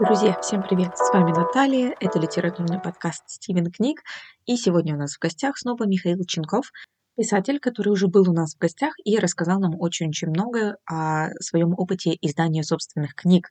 Друзья, 0.00 0.38
всем 0.40 0.62
привет! 0.62 0.96
С 0.96 1.12
вами 1.12 1.32
Наталья, 1.32 1.92
это 1.98 2.20
литературный 2.20 2.80
подкаст 2.80 3.24
«Стивен 3.26 3.68
книг», 3.68 4.02
и 4.46 4.56
сегодня 4.56 4.94
у 4.94 4.96
нас 4.96 5.16
в 5.16 5.18
гостях 5.18 5.58
снова 5.58 5.88
Михаил 5.88 6.24
Ченков, 6.24 6.70
писатель, 7.16 7.58
который 7.58 7.88
уже 7.88 8.06
был 8.06 8.30
у 8.30 8.32
нас 8.32 8.54
в 8.54 8.58
гостях 8.58 8.94
и 9.04 9.18
рассказал 9.18 9.58
нам 9.58 9.72
очень-очень 9.76 10.28
много 10.28 10.76
о 10.86 11.30
своем 11.40 11.74
опыте 11.76 12.16
издания 12.20 12.62
собственных 12.62 13.16
книг. 13.16 13.48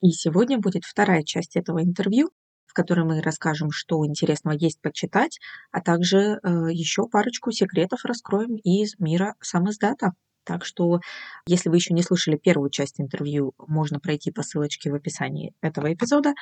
И 0.00 0.10
сегодня 0.12 0.58
будет 0.58 0.84
вторая 0.84 1.22
часть 1.22 1.54
этого 1.54 1.82
интервью, 1.82 2.30
в 2.64 2.72
которой 2.72 3.04
мы 3.04 3.20
расскажем, 3.20 3.70
что 3.72 4.06
интересного 4.06 4.54
есть 4.54 4.80
почитать, 4.80 5.38
а 5.70 5.82
также 5.82 6.40
э, 6.42 6.72
еще 6.72 7.08
парочку 7.08 7.50
секретов 7.50 8.06
раскроем 8.06 8.56
из 8.56 8.98
мира 8.98 9.34
самоздата. 9.42 10.12
Так 10.44 10.64
что, 10.64 11.00
если 11.46 11.68
вы 11.68 11.76
еще 11.76 11.94
не 11.94 12.02
слышали 12.02 12.36
первую 12.36 12.70
часть 12.70 13.00
интервью, 13.00 13.52
можно 13.58 14.00
пройти 14.00 14.30
по 14.30 14.42
ссылочке 14.42 14.90
в 14.90 14.94
описании 14.94 15.54
этого 15.60 15.92
эпизода, 15.92 16.34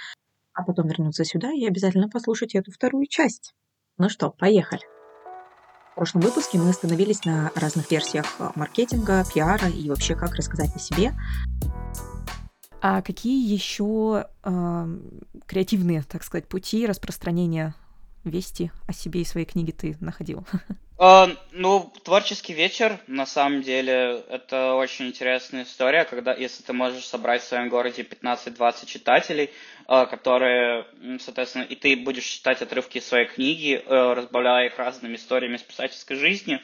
а 0.54 0.62
потом 0.64 0.88
вернуться 0.88 1.24
сюда 1.24 1.52
и 1.52 1.66
обязательно 1.66 2.08
послушать 2.08 2.54
эту 2.54 2.72
вторую 2.72 3.06
часть. 3.06 3.54
Ну 3.98 4.08
что, 4.08 4.30
поехали. 4.30 4.82
В 5.92 5.94
прошлом 5.96 6.22
выпуске 6.22 6.58
мы 6.58 6.70
остановились 6.70 7.24
на 7.24 7.50
разных 7.54 7.90
версиях 7.90 8.26
маркетинга, 8.54 9.24
пиара 9.34 9.68
и 9.68 9.88
вообще 9.88 10.14
как 10.14 10.34
рассказать 10.34 10.74
о 10.74 10.78
себе. 10.78 11.12
А 12.80 13.02
какие 13.02 13.52
еще 13.52 14.26
э, 14.42 14.98
креативные, 15.46 16.02
так 16.02 16.22
сказать, 16.22 16.48
пути 16.48 16.86
распространения 16.86 17.74
вести 18.24 18.70
о 18.86 18.94
себе 18.94 19.20
и 19.20 19.26
своей 19.26 19.46
книге 19.46 19.72
ты 19.72 19.96
находил? 20.00 20.46
Uh, 21.00 21.34
ну, 21.52 21.90
творческий 22.04 22.52
вечер, 22.52 23.00
на 23.06 23.24
самом 23.24 23.62
деле, 23.62 24.22
это 24.28 24.74
очень 24.74 25.06
интересная 25.06 25.62
история, 25.62 26.04
когда, 26.04 26.34
если 26.34 26.62
ты 26.62 26.74
можешь 26.74 27.06
собрать 27.06 27.40
в 27.40 27.46
своем 27.46 27.70
городе 27.70 28.02
15-20 28.02 28.84
читателей, 28.84 29.48
uh, 29.88 30.06
которые, 30.06 30.84
соответственно, 31.18 31.62
и 31.62 31.74
ты 31.74 31.96
будешь 31.96 32.24
читать 32.26 32.60
отрывки 32.60 33.00
своей 33.00 33.26
книги, 33.28 33.82
uh, 33.82 34.12
разбавляя 34.12 34.66
их 34.66 34.76
разными 34.76 35.16
историями 35.16 35.56
из 35.56 35.62
писательской 35.62 36.18
жизни, 36.18 36.60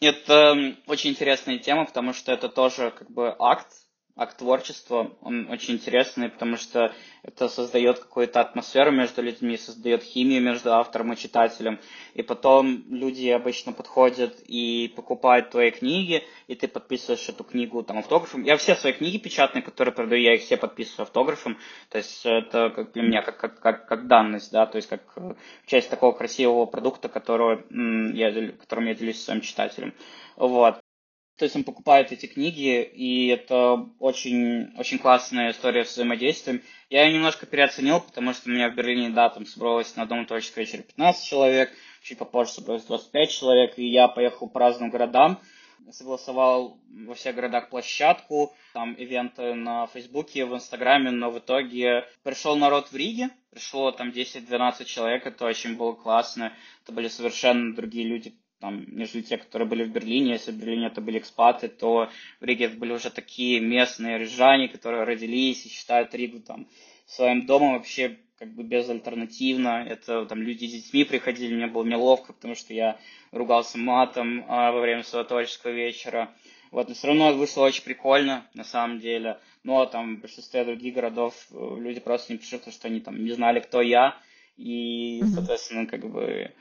это 0.00 0.74
очень 0.88 1.10
интересная 1.10 1.58
тема, 1.58 1.84
потому 1.84 2.12
что 2.12 2.32
это 2.32 2.48
тоже 2.48 2.90
как 2.90 3.08
бы 3.08 3.36
акт, 3.38 3.68
акт 4.16 4.38
творчества, 4.38 5.10
он 5.22 5.50
очень 5.50 5.74
интересный, 5.74 6.28
потому 6.28 6.56
что 6.56 6.94
это 7.24 7.48
создает 7.48 7.98
какую-то 7.98 8.40
атмосферу 8.40 8.92
между 8.92 9.22
людьми, 9.22 9.56
создает 9.56 10.04
химию 10.04 10.40
между 10.40 10.72
автором 10.72 11.12
и 11.12 11.16
читателем. 11.16 11.80
И 12.14 12.22
потом 12.22 12.84
люди 12.88 13.28
обычно 13.28 13.72
подходят 13.72 14.38
и 14.46 14.92
покупают 14.94 15.50
твои 15.50 15.72
книги, 15.72 16.22
и 16.46 16.54
ты 16.54 16.68
подписываешь 16.68 17.28
эту 17.28 17.42
книгу 17.42 17.82
там 17.82 17.98
автографом. 17.98 18.44
Я 18.44 18.56
все 18.56 18.76
свои 18.76 18.92
книги 18.92 19.18
печатные, 19.18 19.62
которые 19.62 19.92
продаю, 19.92 20.22
я 20.22 20.34
их 20.34 20.42
все 20.42 20.56
подписываю 20.56 21.04
автографом. 21.04 21.58
То 21.88 21.98
есть 21.98 22.24
это 22.24 22.70
как 22.70 22.92
для 22.92 23.02
меня 23.02 23.22
как, 23.22 23.36
как, 23.36 23.58
как, 23.58 23.88
как 23.88 24.06
данность, 24.06 24.52
да, 24.52 24.66
то 24.66 24.76
есть 24.76 24.88
как 24.88 25.02
э, 25.16 25.34
часть 25.66 25.90
такого 25.90 26.12
красивого 26.12 26.66
продукта, 26.66 27.08
которого, 27.08 27.64
я, 27.70 28.52
которым 28.52 28.86
я 28.86 28.94
делюсь 28.94 29.20
с 29.20 29.24
своим 29.24 29.40
читателем. 29.40 29.92
Вот. 30.36 30.83
То 31.36 31.44
есть 31.44 31.56
он 31.56 31.64
покупает 31.64 32.12
эти 32.12 32.26
книги, 32.26 32.82
и 32.82 33.26
это 33.26 33.88
очень, 33.98 34.72
очень 34.78 34.98
классная 34.98 35.50
история 35.50 35.84
с 35.84 35.92
взаимодействием. 35.92 36.62
Я 36.90 37.04
ее 37.04 37.14
немножко 37.14 37.44
переоценил, 37.44 38.00
потому 38.00 38.32
что 38.32 38.48
у 38.48 38.52
меня 38.52 38.70
в 38.70 38.76
Берлине, 38.76 39.10
да, 39.10 39.28
там 39.30 39.44
собралось 39.44 39.96
на 39.96 40.04
одном 40.04 40.26
творческом 40.26 40.62
вечере 40.62 40.84
15 40.84 41.26
человек, 41.26 41.72
чуть 42.02 42.18
попозже 42.18 42.52
собралось 42.52 42.84
25 42.84 43.30
человек, 43.30 43.78
и 43.78 43.86
я 43.86 44.06
поехал 44.06 44.48
по 44.48 44.60
разным 44.60 44.90
городам, 44.90 45.40
согласовал 45.90 46.78
во 46.88 47.14
всех 47.14 47.34
городах 47.34 47.68
площадку, 47.68 48.54
там 48.72 48.94
ивенты 48.94 49.54
на 49.54 49.88
Фейсбуке, 49.88 50.44
в 50.44 50.54
Инстаграме, 50.54 51.10
но 51.10 51.32
в 51.32 51.38
итоге 51.40 52.04
пришел 52.22 52.56
народ 52.56 52.92
в 52.92 52.96
Риге, 52.96 53.30
пришло 53.50 53.90
там 53.90 54.10
10-12 54.10 54.84
человек, 54.84 55.26
это 55.26 55.46
очень 55.46 55.76
было 55.76 55.94
классно, 55.94 56.52
это 56.84 56.92
были 56.92 57.08
совершенно 57.08 57.74
другие 57.74 58.06
люди, 58.06 58.38
там, 58.64 58.82
нежели 58.88 59.20
те, 59.20 59.36
которые 59.36 59.68
были 59.68 59.84
в 59.84 59.90
Берлине. 59.90 60.32
Если 60.32 60.50
в 60.50 60.56
Берлине 60.56 60.86
это 60.86 61.02
были 61.02 61.18
экспаты, 61.18 61.68
то 61.68 62.08
в 62.40 62.44
Риге 62.44 62.68
были 62.68 62.92
уже 62.92 63.10
такие 63.10 63.60
местные 63.60 64.16
рижане, 64.16 64.68
которые 64.68 65.04
родились 65.04 65.66
и 65.66 65.68
считают 65.68 66.14
Ригу 66.14 66.40
там 66.40 66.66
своим 67.04 67.44
домом 67.44 67.74
вообще 67.74 68.16
как 68.38 68.54
бы 68.54 68.62
безальтернативно. 68.62 69.84
Это 69.86 70.24
там 70.24 70.40
люди 70.40 70.64
с 70.64 70.72
детьми 70.72 71.04
приходили, 71.04 71.54
мне 71.54 71.66
было 71.66 71.84
неловко, 71.84 72.32
потому 72.32 72.54
что 72.54 72.72
я 72.72 72.98
ругался 73.32 73.76
матом 73.76 74.46
а, 74.48 74.72
во 74.72 74.80
время 74.80 75.02
своего 75.02 75.28
творческого 75.28 75.72
вечера. 75.72 76.30
Вот, 76.70 76.88
но 76.88 76.94
все 76.94 77.08
равно 77.08 77.34
вышло 77.34 77.64
очень 77.64 77.84
прикольно, 77.84 78.46
на 78.54 78.64
самом 78.64 78.98
деле. 78.98 79.40
Но 79.62 79.84
там 79.84 80.16
в 80.16 80.20
большинстве 80.20 80.64
других 80.64 80.94
городов 80.94 81.34
э, 81.50 81.76
люди 81.80 82.00
просто 82.00 82.32
не 82.32 82.38
пишут, 82.38 82.72
что 82.72 82.88
они 82.88 83.00
там 83.00 83.22
не 83.22 83.32
знали, 83.32 83.60
кто 83.60 83.82
я. 83.82 84.16
И, 84.56 85.22
соответственно, 85.34 85.84
как 85.84 86.10
бы 86.10 86.54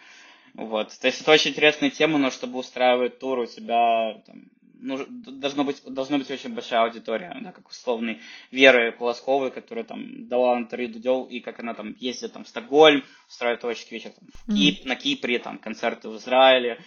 вот. 0.54 0.90
То 1.00 1.08
есть 1.08 1.22
это 1.22 1.32
очень 1.32 1.52
интересная 1.52 1.90
тема, 1.90 2.18
но 2.18 2.30
чтобы 2.30 2.60
устраивать 2.60 3.20
тур 3.20 3.40
у 3.40 3.46
тебя 3.46 4.22
там, 4.26 4.44
ну, 4.84 5.00
должно 5.08 5.64
быть, 5.64 5.82
должна 5.86 6.18
быть 6.18 6.30
очень 6.30 6.54
большая 6.54 6.82
аудитория, 6.82 7.36
да, 7.42 7.52
как 7.52 7.70
условный 7.70 8.22
Веры 8.52 8.92
Полосковой, 8.92 9.50
которая 9.50 9.86
там 9.86 10.28
дала 10.28 10.58
интервью 10.58 10.90
Дудел, 10.90 11.24
и 11.24 11.40
как 11.40 11.60
она 11.60 11.74
там 11.74 11.96
ездит 12.00 12.34
там 12.34 12.44
в 12.44 12.50
Стокгольм, 12.50 13.04
устраивает 13.30 13.62
творческий 13.62 13.96
вечер 13.96 14.12
там, 14.12 14.28
в 14.34 14.56
Кип, 14.56 14.82
mm-hmm. 14.82 14.88
на 14.88 14.96
Кипре, 14.96 15.40
там 15.40 15.58
концерты 15.58 16.10
в 16.10 16.18
Израиле, 16.18 16.80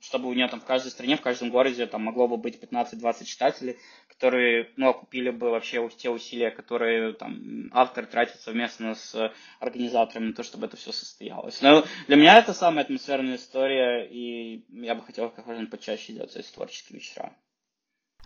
чтобы 0.00 0.28
у 0.28 0.34
нее 0.34 0.48
там 0.48 0.60
в 0.60 0.64
каждой 0.64 0.90
стране, 0.90 1.16
в 1.16 1.22
каждом 1.22 1.50
городе 1.50 1.86
там 1.86 2.02
могло 2.02 2.28
бы 2.28 2.36
быть 2.36 2.62
15-20 2.62 3.24
читателей, 3.24 3.78
которые, 4.08 4.70
ну, 4.76 4.90
окупили 4.90 5.30
бы 5.30 5.50
вообще 5.50 5.88
те 5.96 6.10
усилия, 6.10 6.50
которые 6.50 7.14
там 7.14 7.70
автор 7.72 8.06
тратит 8.06 8.40
совместно 8.40 8.94
с 8.94 9.32
организаторами 9.60 10.28
на 10.28 10.32
то, 10.34 10.42
чтобы 10.42 10.66
это 10.66 10.76
все 10.76 10.92
состоялось. 10.92 11.60
Но 11.62 11.84
для 12.06 12.16
меня 12.16 12.38
это 12.38 12.52
самая 12.52 12.84
атмосферная 12.84 13.36
история, 13.36 14.06
и 14.06 14.64
я 14.68 14.94
бы 14.94 15.02
хотел 15.02 15.30
как 15.30 15.46
можно 15.46 15.66
почаще 15.66 16.12
делать 16.12 16.36
эти 16.36 16.52
творческие 16.52 16.98
вечера. 16.98 17.34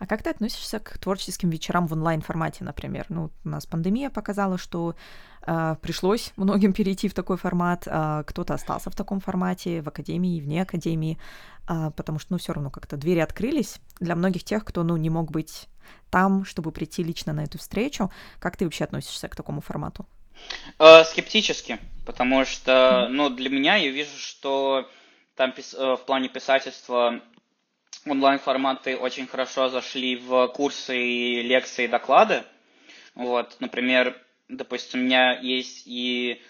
А 0.01 0.07
как 0.07 0.23
ты 0.23 0.31
относишься 0.31 0.79
к 0.79 0.97
творческим 0.97 1.51
вечерам 1.51 1.85
в 1.85 1.93
онлайн-формате, 1.93 2.63
например? 2.63 3.05
Ну, 3.09 3.29
у 3.45 3.47
нас 3.47 3.67
пандемия 3.67 4.09
показала, 4.09 4.57
что 4.57 4.95
э, 5.45 5.75
пришлось 5.79 6.33
многим 6.37 6.73
перейти 6.77 7.07
в 7.07 7.13
такой 7.13 7.37
формат. 7.37 7.83
Э, 7.85 8.23
кто-то 8.25 8.55
остался 8.55 8.89
в 8.89 8.95
таком 8.95 9.19
формате, 9.19 9.83
в 9.83 9.87
академии, 9.87 10.41
вне 10.41 10.63
академии, 10.63 11.19
э, 11.69 11.91
потому 11.95 12.17
что, 12.17 12.33
ну, 12.33 12.39
все 12.39 12.53
равно 12.53 12.71
как-то 12.71 12.97
двери 12.97 13.19
открылись 13.19 13.75
для 13.99 14.15
многих 14.15 14.43
тех, 14.43 14.65
кто, 14.65 14.81
ну, 14.81 14.97
не 14.97 15.11
мог 15.11 15.29
быть 15.29 15.67
там, 16.09 16.45
чтобы 16.45 16.71
прийти 16.71 17.03
лично 17.03 17.31
на 17.31 17.43
эту 17.43 17.59
встречу. 17.59 18.11
Как 18.39 18.57
ты 18.57 18.65
вообще 18.65 18.85
относишься 18.85 19.27
к 19.27 19.35
такому 19.35 19.61
формату? 19.61 20.07
Э, 20.79 21.03
скептически, 21.03 21.77
потому 22.07 22.43
что, 22.45 23.07
ну, 23.11 23.29
для 23.29 23.51
меня 23.51 23.75
я 23.75 23.91
вижу, 23.91 24.17
что 24.17 24.89
там 25.35 25.53
э, 25.55 25.95
в 25.95 26.05
плане 26.07 26.27
писательства 26.27 27.21
онлайн-форматы 28.05 28.97
очень 28.97 29.27
хорошо 29.27 29.69
зашли 29.69 30.15
в 30.15 30.47
курсы, 30.47 30.97
и 30.97 31.41
лекции, 31.41 31.85
и 31.85 31.87
доклады. 31.87 32.43
Вот, 33.15 33.57
например, 33.59 34.17
допустим, 34.47 35.01
у 35.01 35.03
меня 35.03 35.39
есть 35.39 35.83
и 35.85 36.41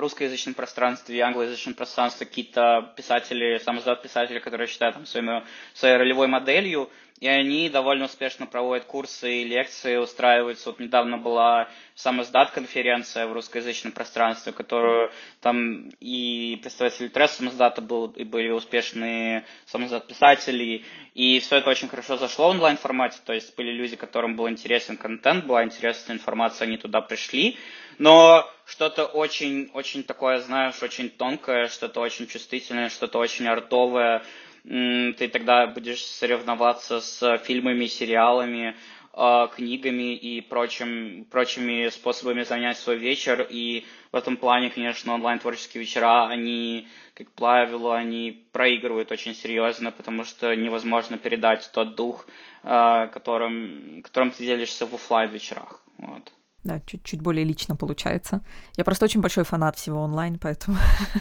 русскоязычном 0.00 0.54
пространстве 0.54 1.20
англоязычном 1.20 1.74
пространстве 1.74 2.26
какие-то 2.26 2.92
писатели, 2.96 3.58
самоздат 3.58 4.02
писатели, 4.02 4.38
которые 4.38 4.66
считают 4.66 4.96
там, 4.96 5.06
своим, 5.06 5.44
своей 5.74 5.96
ролевой 5.96 6.26
моделью, 6.26 6.90
и 7.20 7.28
они 7.28 7.68
довольно 7.68 8.06
успешно 8.06 8.46
проводят 8.46 8.84
курсы 8.86 9.42
и 9.42 9.44
лекции, 9.44 9.96
устраиваются. 9.96 10.70
Вот 10.70 10.80
недавно 10.80 11.16
была 11.16 11.68
самоздат 11.94 12.50
конференция 12.50 13.26
в 13.26 13.32
русскоязычном 13.32 13.92
пространстве, 13.92 14.52
которую 14.52 15.10
там 15.40 15.90
и 16.00 16.58
представители 16.60 17.08
тресс 17.08 17.36
самоздата 17.36 17.80
был, 17.80 18.08
и 18.08 18.24
были 18.24 18.50
успешные 18.50 19.44
самоздат 19.66 20.08
писатели, 20.08 20.84
и 21.14 21.38
все 21.38 21.56
это 21.56 21.70
очень 21.70 21.88
хорошо 21.88 22.16
зашло 22.16 22.48
в 22.48 22.50
онлайн 22.50 22.76
формате, 22.76 23.18
то 23.24 23.32
есть 23.32 23.56
были 23.56 23.70
люди, 23.70 23.94
которым 23.94 24.34
был 24.34 24.48
интересен 24.48 24.96
контент, 24.96 25.44
была 25.46 25.62
интересная 25.64 26.16
информация, 26.16 26.66
они 26.66 26.76
туда 26.78 27.00
пришли, 27.00 27.56
но 27.98 28.50
что-то 28.66 29.04
очень, 29.06 29.70
очень 29.74 30.04
такое, 30.04 30.40
знаешь, 30.40 30.82
очень 30.82 31.10
тонкое, 31.10 31.68
что-то 31.68 32.00
очень 32.00 32.26
чувствительное, 32.26 32.88
что-то 32.88 33.18
очень 33.18 33.46
артовое, 33.46 34.22
ты 34.64 35.28
тогда 35.28 35.66
будешь 35.66 36.04
соревноваться 36.04 37.00
с 37.00 37.38
фильмами, 37.38 37.86
сериалами, 37.86 38.74
а, 39.12 39.46
книгами 39.46 40.14
и 40.16 40.40
прочим, 40.40 41.26
прочими 41.30 41.88
способами 41.90 42.42
занять 42.42 42.78
свой 42.78 42.96
вечер. 42.96 43.46
И 43.48 43.84
в 44.10 44.16
этом 44.16 44.36
плане, 44.36 44.70
конечно, 44.70 45.14
онлайн-творческие 45.14 45.82
вечера, 45.82 46.26
они, 46.26 46.88
как 47.14 47.30
правило, 47.32 47.94
они 47.94 48.44
проигрывают 48.52 49.12
очень 49.12 49.34
серьезно, 49.34 49.92
потому 49.92 50.24
что 50.24 50.56
невозможно 50.56 51.18
передать 51.18 51.70
тот 51.72 51.94
дух, 51.94 52.26
а, 52.62 53.06
которым, 53.08 54.00
которым 54.02 54.30
ты 54.30 54.44
делишься 54.44 54.86
в 54.86 54.94
офлайн 54.94 55.30
вечерах. 55.30 55.82
Вот. 55.98 56.32
Да, 56.64 56.80
чуть-чуть 56.86 57.20
более 57.20 57.44
лично 57.44 57.76
получается. 57.76 58.42
Я 58.76 58.84
просто 58.84 59.04
очень 59.04 59.20
большой 59.20 59.44
фанат 59.44 59.76
всего 59.76 60.00
онлайн, 60.00 60.38
поэтому 60.38 60.78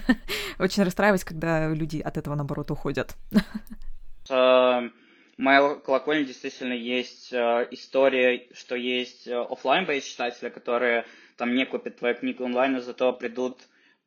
очень 0.59 0.83
расстраиваюсь, 0.83 1.25
когда 1.25 1.67
люди 1.69 1.99
от 1.99 2.17
этого, 2.17 2.35
наоборот, 2.35 2.71
уходят. 2.71 3.15
Э, 4.29 4.89
моя 5.37 5.75
колокольня 5.75 6.23
действительно 6.23 6.71
есть 6.71 7.33
э, 7.33 7.67
история, 7.71 8.47
что 8.53 8.75
есть 8.75 9.27
э, 9.27 9.37
офлайн 9.37 9.85
бейс 9.85 10.05
читатели, 10.05 10.47
которые 10.47 11.05
там 11.35 11.53
не 11.53 11.65
купят 11.65 11.97
твою 11.97 12.15
книгу 12.15 12.45
онлайн, 12.45 12.73
но 12.73 12.79
зато 12.79 13.11
придут 13.11 13.57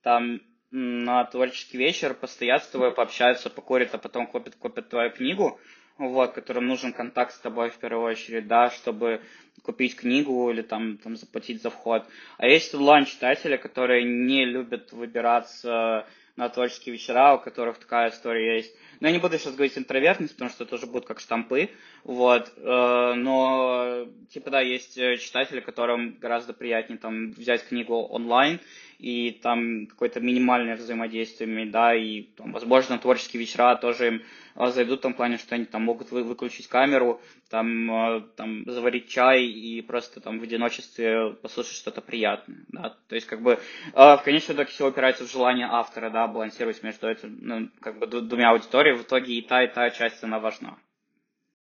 там 0.02 0.40
на 0.70 1.24
творческий 1.24 1.78
вечер, 1.78 2.14
постоят 2.14 2.64
с 2.64 2.68
тобой, 2.68 2.92
пообщаются, 2.92 3.50
покурят, 3.50 3.94
а 3.94 3.98
потом 3.98 4.26
купят, 4.26 4.56
купят 4.56 4.88
твою 4.88 5.10
книгу, 5.10 5.60
вот, 5.98 6.32
которым 6.32 6.66
нужен 6.66 6.92
контакт 6.92 7.34
с 7.34 7.38
тобой 7.38 7.70
в 7.70 7.76
первую 7.76 8.06
очередь, 8.06 8.46
да, 8.46 8.70
чтобы 8.70 9.20
купить 9.62 9.96
книгу 9.96 10.50
или 10.50 10.62
там, 10.62 10.98
там 10.98 11.16
заплатить 11.16 11.62
за 11.62 11.70
вход. 11.70 12.04
А 12.38 12.46
есть 12.46 12.74
онлайн-читатели, 12.74 13.56
которые 13.56 14.04
не 14.04 14.44
любят 14.44 14.92
выбираться 14.92 16.06
на 16.36 16.50
творческие 16.50 16.92
вечера, 16.92 17.34
у 17.34 17.38
которых 17.38 17.78
такая 17.78 18.10
история 18.10 18.56
есть. 18.56 18.74
Но 19.00 19.08
я 19.08 19.14
не 19.14 19.20
буду 19.20 19.38
сейчас 19.38 19.54
говорить 19.54 19.76
интровертность, 19.76 20.34
потому 20.34 20.50
что 20.50 20.64
это 20.64 20.70
тоже 20.70 20.86
будут 20.86 21.06
как 21.06 21.20
штампы, 21.20 21.70
вот, 22.04 22.52
э, 22.56 23.14
но, 23.16 24.06
типа, 24.30 24.50
да, 24.50 24.60
есть 24.60 24.96
э, 24.98 25.16
читатели, 25.16 25.60
которым 25.60 26.16
гораздо 26.20 26.52
приятнее 26.52 26.98
там 26.98 27.32
взять 27.32 27.66
книгу 27.66 27.94
онлайн, 27.94 28.60
и 28.98 29.30
там 29.42 29.86
какое-то 29.86 30.20
минимальное 30.20 30.76
взаимодействие, 30.76 31.66
да, 31.66 31.94
и, 31.94 32.22
там, 32.22 32.52
возможно, 32.52 32.98
творческие 32.98 33.40
вечера 33.40 33.76
тоже 33.76 34.06
им 34.06 34.22
а, 34.54 34.70
зайдут 34.70 35.00
в 35.00 35.02
том 35.02 35.14
плане, 35.14 35.38
что 35.38 35.54
они 35.54 35.64
там 35.64 35.82
могут 35.82 36.10
вы, 36.10 36.22
выключить 36.22 36.68
камеру, 36.68 37.20
там, 37.50 37.90
а, 37.90 38.20
там 38.36 38.64
заварить 38.66 39.08
чай 39.08 39.44
и 39.44 39.82
просто 39.82 40.20
там 40.20 40.38
в 40.38 40.42
одиночестве 40.42 41.34
послушать 41.42 41.74
что-то 41.74 42.00
приятное, 42.00 42.64
да, 42.68 42.96
то 43.08 43.14
есть 43.14 43.26
как 43.26 43.42
бы 43.42 43.58
а, 43.92 44.16
в 44.16 44.22
конечном 44.22 44.56
итоге 44.56 44.70
все 44.70 44.86
опирается 44.86 45.24
в 45.24 45.30
желание 45.30 45.66
автора, 45.70 46.10
да, 46.10 46.26
балансировать 46.26 46.82
между 46.82 47.08
этими, 47.08 47.36
ну, 47.40 47.68
как 47.80 47.98
бы 47.98 48.06
двумя 48.06 48.50
аудиториями, 48.50 48.98
в 48.98 49.02
итоге 49.02 49.34
и 49.34 49.42
та, 49.42 49.64
и 49.64 49.68
та 49.68 49.90
часть, 49.90 50.24
она 50.24 50.38
важна. 50.38 50.76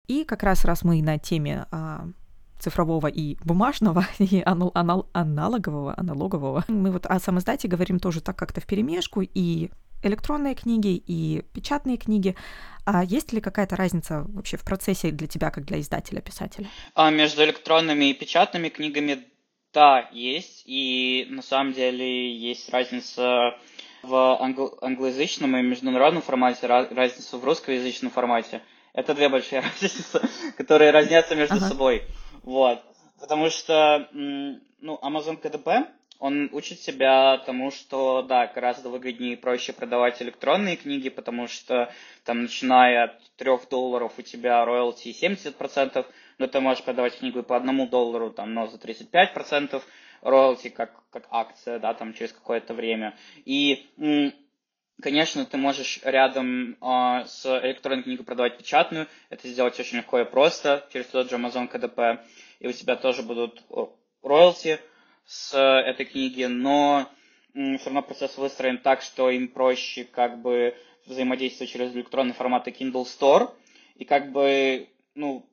И 0.06 0.24
как 0.24 0.42
раз 0.42 0.64
раз 0.64 0.84
мы 0.84 1.00
на 1.00 1.18
теме 1.18 1.66
а, 1.70 2.04
цифрового 2.64 3.06
и 3.06 3.36
бумажного, 3.44 4.06
и 4.18 4.42
анал, 4.44 4.70
анал, 4.74 5.08
аналогового, 5.12 5.94
аналогового. 5.96 6.64
Мы 6.68 6.90
вот 6.90 7.06
о 7.06 7.18
самоиздате 7.20 7.68
говорим 7.68 7.98
тоже 8.00 8.20
так 8.20 8.36
как-то 8.36 8.60
в 8.60 8.66
перемешку, 8.66 9.22
и 9.22 9.70
электронные 10.02 10.54
книги, 10.54 11.02
и 11.06 11.42
печатные 11.54 11.96
книги. 11.96 12.36
А 12.84 13.02
есть 13.04 13.32
ли 13.32 13.40
какая-то 13.40 13.76
разница 13.76 14.24
вообще 14.28 14.56
в 14.56 14.64
процессе 14.64 15.10
для 15.10 15.26
тебя, 15.26 15.50
как 15.50 15.64
для 15.64 15.80
издателя, 15.80 16.20
писателя? 16.20 16.68
А 16.94 17.10
между 17.10 17.42
электронными 17.44 18.10
и 18.10 18.14
печатными 18.14 18.68
книгами, 18.68 19.24
да, 19.72 20.08
есть. 20.12 20.62
И 20.66 21.26
на 21.30 21.42
самом 21.42 21.72
деле 21.72 22.36
есть 22.36 22.70
разница 22.70 23.54
в 24.02 24.14
англ- 24.40 24.76
англоязычном 24.82 25.56
и 25.56 25.62
международном 25.62 26.22
формате, 26.22 26.66
разница 26.66 27.38
в 27.38 27.44
русскоязычном 27.44 28.10
формате. 28.10 28.60
Это 28.92 29.14
две 29.14 29.28
большие 29.28 29.60
разницы, 29.82 30.20
которые 30.56 30.90
разнятся 30.90 31.34
между 31.34 31.56
ага. 31.56 31.68
собой. 31.68 32.04
Вот. 32.44 32.82
Потому 33.20 33.50
что, 33.50 34.08
ну, 34.12 34.98
Amazon 35.02 35.40
KDP, 35.40 35.86
он 36.18 36.48
учит 36.52 36.80
себя 36.80 37.38
тому, 37.38 37.70
что, 37.70 38.22
да, 38.22 38.46
гораздо 38.46 38.88
выгоднее 38.88 39.32
и 39.32 39.36
проще 39.36 39.72
продавать 39.72 40.22
электронные 40.22 40.76
книги, 40.76 41.08
потому 41.08 41.48
что 41.48 41.92
там, 42.24 42.42
начиная 42.42 43.04
от 43.04 43.22
3 43.36 43.50
долларов, 43.70 44.12
у 44.18 44.22
тебя 44.22 44.64
роялти 44.64 45.08
70%, 45.08 46.06
но 46.38 46.46
ты 46.46 46.60
можешь 46.60 46.84
продавать 46.84 47.18
книгу 47.18 47.40
и 47.40 47.42
по 47.42 47.56
одному 47.56 47.86
доллару, 47.86 48.30
там, 48.30 48.54
но 48.54 48.66
за 48.66 48.76
35% 48.78 49.82
роялти, 50.22 50.68
как, 50.68 50.92
как 51.10 51.26
акция, 51.30 51.78
да, 51.78 51.94
там, 51.94 52.14
через 52.14 52.32
какое-то 52.32 52.74
время. 52.74 53.16
И 53.44 53.86
Конечно, 55.02 55.44
ты 55.44 55.56
можешь 55.56 56.00
рядом 56.04 56.76
э, 56.80 57.24
с 57.26 57.44
электронной 57.64 58.04
книгой 58.04 58.24
продавать 58.24 58.56
печатную. 58.58 59.08
Это 59.28 59.48
сделать 59.48 59.78
очень 59.78 59.98
легко 59.98 60.20
и 60.20 60.24
просто 60.24 60.86
через 60.92 61.06
тот 61.06 61.28
же 61.28 61.36
Amazon 61.36 61.70
KDP. 61.70 62.20
И 62.60 62.68
у 62.68 62.72
тебя 62.72 62.96
тоже 62.96 63.22
будут 63.22 63.62
роялти 64.22 64.78
с 65.26 65.56
этой 65.58 66.06
книги, 66.06 66.44
но 66.44 67.10
э, 67.54 67.76
все 67.76 67.86
равно 67.86 68.02
процесс 68.02 68.38
выстроен 68.38 68.78
так, 68.78 69.02
что 69.02 69.30
им 69.30 69.48
проще 69.48 70.04
как 70.04 70.40
бы 70.40 70.76
взаимодействовать 71.06 71.72
через 71.72 71.94
электронный 71.94 72.34
формат 72.34 72.68
и 72.68 72.70
Kindle 72.70 73.04
Store. 73.04 73.50
И 73.96 74.04
как 74.04 74.32
бы, 74.32 74.88
ну, 75.14 75.46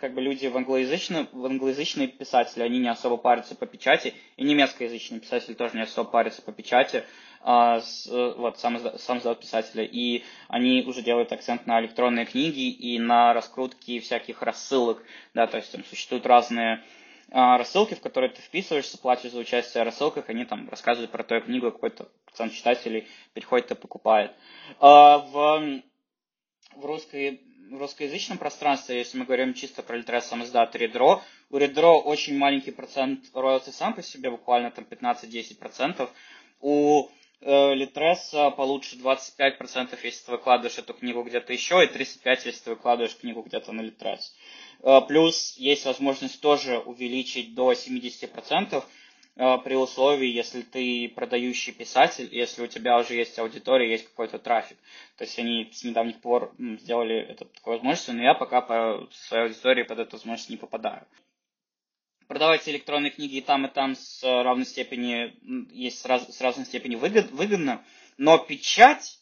как 0.00 0.14
бы 0.14 0.20
люди 0.20 0.46
в 0.46 0.56
англоязычном, 0.56 1.28
в 1.32 1.46
англоязычные 1.46 2.08
писатели, 2.08 2.62
они 2.62 2.80
не 2.80 2.88
особо 2.88 3.16
парятся 3.16 3.54
по 3.54 3.66
печати, 3.66 4.14
и 4.36 4.44
немецкоязычные 4.44 5.20
писатели 5.20 5.54
тоже 5.54 5.76
не 5.76 5.82
особо 5.82 6.10
парятся 6.10 6.42
по 6.42 6.52
печати, 6.52 7.04
с, 7.44 8.06
вот, 8.06 8.58
сам, 8.58 8.78
сам 8.98 9.18
издат 9.18 9.40
писателя, 9.40 9.84
и 9.84 10.24
они 10.48 10.82
уже 10.86 11.02
делают 11.02 11.30
акцент 11.32 11.66
на 11.66 11.80
электронные 11.80 12.24
книги 12.24 12.70
и 12.70 12.98
на 12.98 13.34
раскрутки 13.34 14.00
всяких 14.00 14.40
рассылок, 14.42 15.02
да, 15.34 15.46
то 15.46 15.58
есть 15.58 15.70
там 15.70 15.84
существуют 15.84 16.24
разные 16.24 16.82
а, 17.30 17.58
рассылки, 17.58 17.94
в 17.94 18.00
которые 18.00 18.30
ты 18.30 18.40
вписываешься, 18.40 18.96
платишь 18.96 19.32
за 19.32 19.38
участие 19.38 19.82
в 19.82 19.86
рассылках, 19.86 20.28
они 20.28 20.44
там 20.44 20.68
рассказывают 20.70 21.10
про 21.10 21.22
твою 21.22 21.42
книгу, 21.42 21.70
какой-то 21.70 22.08
процент 22.24 22.52
читателей 22.52 23.06
приходит 23.34 23.72
и 23.72 23.74
покупает. 23.74 24.32
А, 24.80 25.18
в, 25.18 25.82
в 26.76 26.84
русской 26.84 27.40
в 27.70 27.78
русскоязычном 27.78 28.38
пространстве, 28.38 28.98
если 28.98 29.18
мы 29.18 29.24
говорим 29.24 29.54
чисто 29.54 29.82
про 29.82 29.96
Литрес 29.96 30.26
сам 30.26 30.44
издат 30.44 30.76
Редро, 30.76 31.22
у 31.50 31.56
Редро 31.56 31.98
очень 31.98 32.36
маленький 32.36 32.70
процент 32.70 33.24
роялти 33.34 33.70
сам 33.70 33.94
по 33.94 34.02
себе, 34.02 34.30
буквально 34.30 34.70
там 34.70 34.86
15-10%. 34.88 36.08
У 36.60 37.08
э, 37.44 37.74
Литреса 37.74 38.50
получше 38.50 38.96
25%, 38.96 39.98
если 40.02 40.24
ты 40.24 40.30
выкладываешь 40.32 40.78
эту 40.78 40.94
книгу 40.94 41.22
где-то 41.22 41.52
еще, 41.52 41.84
и 41.84 41.88
35%, 41.88 42.40
если 42.44 42.64
ты 42.64 42.70
выкладываешь 42.70 43.16
книгу 43.16 43.42
где-то 43.42 43.72
на 43.72 43.82
Литрес. 43.82 44.34
Э, 44.82 45.00
плюс 45.06 45.54
есть 45.56 45.84
возможность 45.84 46.40
тоже 46.40 46.78
увеличить 46.78 47.54
до 47.54 47.72
70%, 47.72 48.84
Э, 49.36 49.58
при 49.58 49.74
условии, 49.74 50.28
если 50.28 50.62
ты 50.62 51.08
продающий 51.08 51.72
писатель, 51.72 52.28
если 52.30 52.62
у 52.62 52.66
тебя 52.68 52.98
уже 52.98 53.14
есть 53.14 53.38
аудитория, 53.38 53.90
есть 53.90 54.06
какой-то 54.08 54.38
трафик. 54.38 54.78
То 55.16 55.24
есть 55.24 55.38
они 55.38 55.70
с 55.72 55.82
недавних 55.82 56.20
пор 56.20 56.54
сделали 56.58 57.16
это 57.16 57.44
такой 57.46 57.74
возможностью, 57.74 58.14
но 58.14 58.22
я 58.22 58.34
пока 58.34 58.60
по 58.60 59.08
своей 59.12 59.44
аудитории 59.44 59.82
под 59.82 59.98
эту 59.98 60.16
возможность 60.16 60.50
не 60.50 60.56
попадаю. 60.56 61.04
Продавать 62.28 62.68
электронные 62.68 63.10
книги 63.10 63.36
и 63.36 63.40
там, 63.40 63.66
и 63.66 63.68
там 63.68 63.94
с 63.94 64.22
равной 64.22 64.66
степени, 64.66 65.34
есть 65.72 66.00
с, 66.00 66.06
раз, 66.06 66.26
с 66.34 66.40
разной 66.40 66.66
степени 66.66 66.96
выгод, 66.96 67.30
выгодно, 67.30 67.84
но 68.16 68.38
печать, 68.38 69.18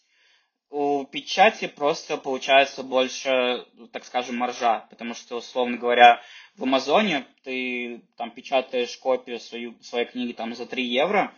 у 0.70 1.04
печати 1.04 1.66
просто 1.66 2.16
получается 2.16 2.82
больше, 2.82 3.66
так 3.92 4.04
скажем, 4.04 4.36
маржа, 4.36 4.86
потому 4.88 5.14
что, 5.14 5.36
условно 5.36 5.76
говоря, 5.76 6.22
в 6.56 6.62
Амазоне 6.62 7.26
ты 7.44 8.02
там 8.16 8.30
печатаешь 8.30 8.96
копию 8.98 9.40
свою, 9.40 9.74
своей 9.82 10.06
книги 10.06 10.32
там 10.32 10.54
за 10.54 10.66
3 10.66 10.84
евро, 10.84 11.34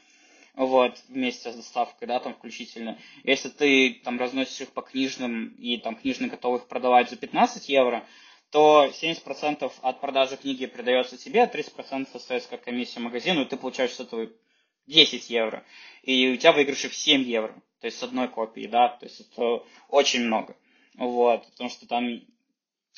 вот, 0.54 1.02
вместе 1.08 1.50
с 1.50 1.56
доставкой, 1.56 2.06
да, 2.06 2.20
там 2.20 2.34
включительно. 2.34 2.98
Если 3.24 3.48
ты 3.48 4.00
там 4.04 4.20
разносишь 4.20 4.60
их 4.60 4.72
по 4.72 4.82
книжным 4.82 5.48
и 5.58 5.78
там 5.78 5.96
книжные 5.96 6.30
готовы 6.30 6.58
их 6.58 6.68
продавать 6.68 7.10
за 7.10 7.16
15 7.16 7.68
евро, 7.68 8.06
то 8.54 8.86
70% 8.86 9.72
от 9.82 10.00
продажи 10.00 10.36
книги 10.36 10.66
придается 10.66 11.16
тебе, 11.16 11.42
а 11.42 11.48
30% 11.48 12.06
остается 12.14 12.48
как 12.48 12.62
комиссия 12.62 13.00
магазину, 13.00 13.42
и 13.42 13.46
ты 13.46 13.56
получаешь 13.56 13.90
с 13.90 13.98
этого 13.98 14.30
10 14.86 15.28
евро. 15.28 15.64
И 16.04 16.28
у 16.28 16.36
тебя 16.36 16.52
выигрыши 16.52 16.88
в 16.88 16.94
7 16.94 17.22
евро, 17.22 17.52
то 17.80 17.88
есть 17.88 17.98
с 17.98 18.02
одной 18.04 18.28
копии, 18.28 18.68
да, 18.68 18.90
то 18.90 19.06
есть 19.06 19.22
это 19.22 19.64
очень 19.88 20.24
много. 20.26 20.56
Вот, 20.96 21.44
потому 21.50 21.68
что 21.68 21.88
там 21.88 22.20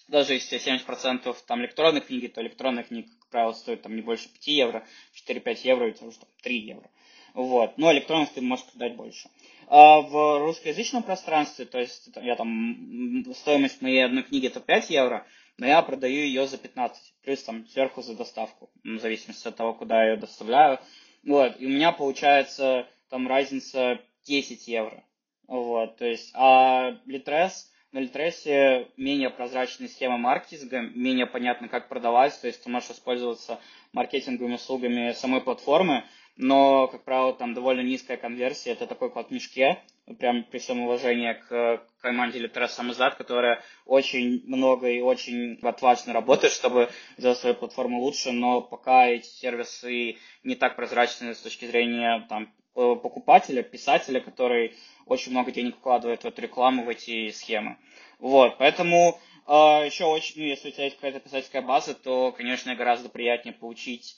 даже 0.09 0.35
если 0.35 0.59
70% 0.59 1.35
там 1.47 1.61
электронных 1.63 2.09
книги, 2.09 2.27
то 2.27 2.43
электронная 2.43 2.85
книга, 2.85 3.09
как 3.19 3.31
правило, 3.31 3.53
стоит 3.55 3.81
там 3.81 3.97
не 3.97 4.03
больше 4.03 4.29
5 4.29 4.47
евро, 4.49 4.87
4-5 5.27 5.61
евро, 5.65 5.85
это 5.87 6.05
уже 6.05 6.19
там 6.19 6.29
3 6.43 6.59
евро. 6.59 6.91
Вот. 7.33 7.77
Но 7.79 7.93
электронных 7.93 8.31
ты 8.31 8.43
можешь 8.43 8.67
продать 8.67 8.95
больше. 8.95 9.31
А 9.69 10.01
в 10.01 10.39
русскоязычном 10.39 11.03
пространстве, 11.03 11.65
то 11.65 11.79
есть 11.79 12.09
я 12.17 12.37
там, 12.37 13.25
стоимость 13.35 13.83
моей 13.83 14.05
одной 14.05 14.23
книги 14.23 14.47
это 14.47 14.61
5 14.61 14.91
евро, 14.91 15.27
но 15.59 15.67
я 15.67 15.83
продаю 15.83 16.17
ее 16.17 16.47
за 16.47 16.59
15, 16.59 17.15
плюс 17.23 17.43
там 17.43 17.67
сверху 17.67 18.03
за 18.03 18.15
доставку, 18.17 18.71
в 18.85 18.99
зависимости 18.99 19.49
от 19.49 19.57
того, 19.57 19.75
куда 19.75 20.03
я 20.03 20.11
ее 20.13 20.17
доставляю. 20.17 20.79
Вот. 21.25 21.61
И 21.61 21.67
у 21.67 21.71
меня 21.71 21.93
получается 21.93 22.87
там 23.09 23.27
разница 23.27 24.01
10 24.27 24.69
евро. 24.69 25.05
Вот. 25.49 25.97
То 25.97 26.05
есть, 26.05 26.31
а 26.35 26.93
Litres 27.07 27.69
на 27.93 28.01
Литресе 28.01 28.89
менее 28.99 29.31
прозрачная 29.31 29.89
схема 29.89 30.19
маркетинга, 30.19 30.81
менее 30.81 31.27
понятно, 31.27 31.69
как 31.69 31.89
продавать, 31.89 32.39
то 32.39 32.47
есть 32.47 32.63
ты 32.63 32.69
можешь 32.69 32.91
воспользоваться 32.91 33.59
маркетинговыми 33.93 34.57
услугами 34.57 35.13
самой 35.13 35.41
платформы, 35.41 36.05
но, 36.37 36.89
как 36.89 37.05
правило, 37.05 37.33
там 37.33 37.55
довольно 37.55 37.81
низкая 37.81 38.19
конверсия, 38.19 38.73
это 38.73 38.87
такой 38.87 39.11
код 39.11 39.29
в 39.29 39.31
мешке, 39.31 39.79
прям 40.19 40.45
при 40.45 40.59
всем 40.59 40.81
уважении 40.83 41.33
к 41.33 41.83
команде 42.01 42.39
Литрес 42.39 42.73
Самоздат, 42.73 43.17
которая 43.17 43.63
очень 43.85 44.43
много 44.47 44.89
и 44.89 45.01
очень 45.01 45.59
отважно 45.63 46.13
работает, 46.13 46.53
чтобы 46.53 46.91
сделать 47.17 47.39
свою 47.39 47.55
платформу 47.55 48.01
лучше, 48.01 48.33
но 48.33 48.61
пока 48.61 49.07
эти 49.07 49.27
сервисы 49.27 50.17
не 50.45 50.55
так 50.55 50.77
прозрачны 50.77 51.35
с 51.35 51.41
точки 51.41 51.65
зрения 51.67 52.25
там, 52.29 52.53
покупателя, 52.75 53.63
писателя, 53.63 54.21
который 54.21 54.77
очень 55.07 55.33
много 55.33 55.51
денег 55.51 55.77
вкладывает 55.77 56.23
в 56.23 56.27
эту 56.27 56.43
рекламу, 56.43 56.85
в 56.85 56.89
эти 56.89 57.31
схемы. 57.31 57.77
Вот, 58.19 58.59
поэтому 58.59 59.19
А 59.47 59.85
еще 59.85 60.05
очень, 60.07 60.41
ну, 60.41 60.47
если 60.49 60.71
у 60.71 60.73
тебя 60.73 60.85
есть 60.85 60.97
какая-то 60.97 61.21
писательская 61.21 61.63
база, 61.63 61.95
то, 61.95 62.33
конечно, 62.33 62.75
гораздо 62.75 63.09
приятнее 63.09 63.55
получить 63.55 64.17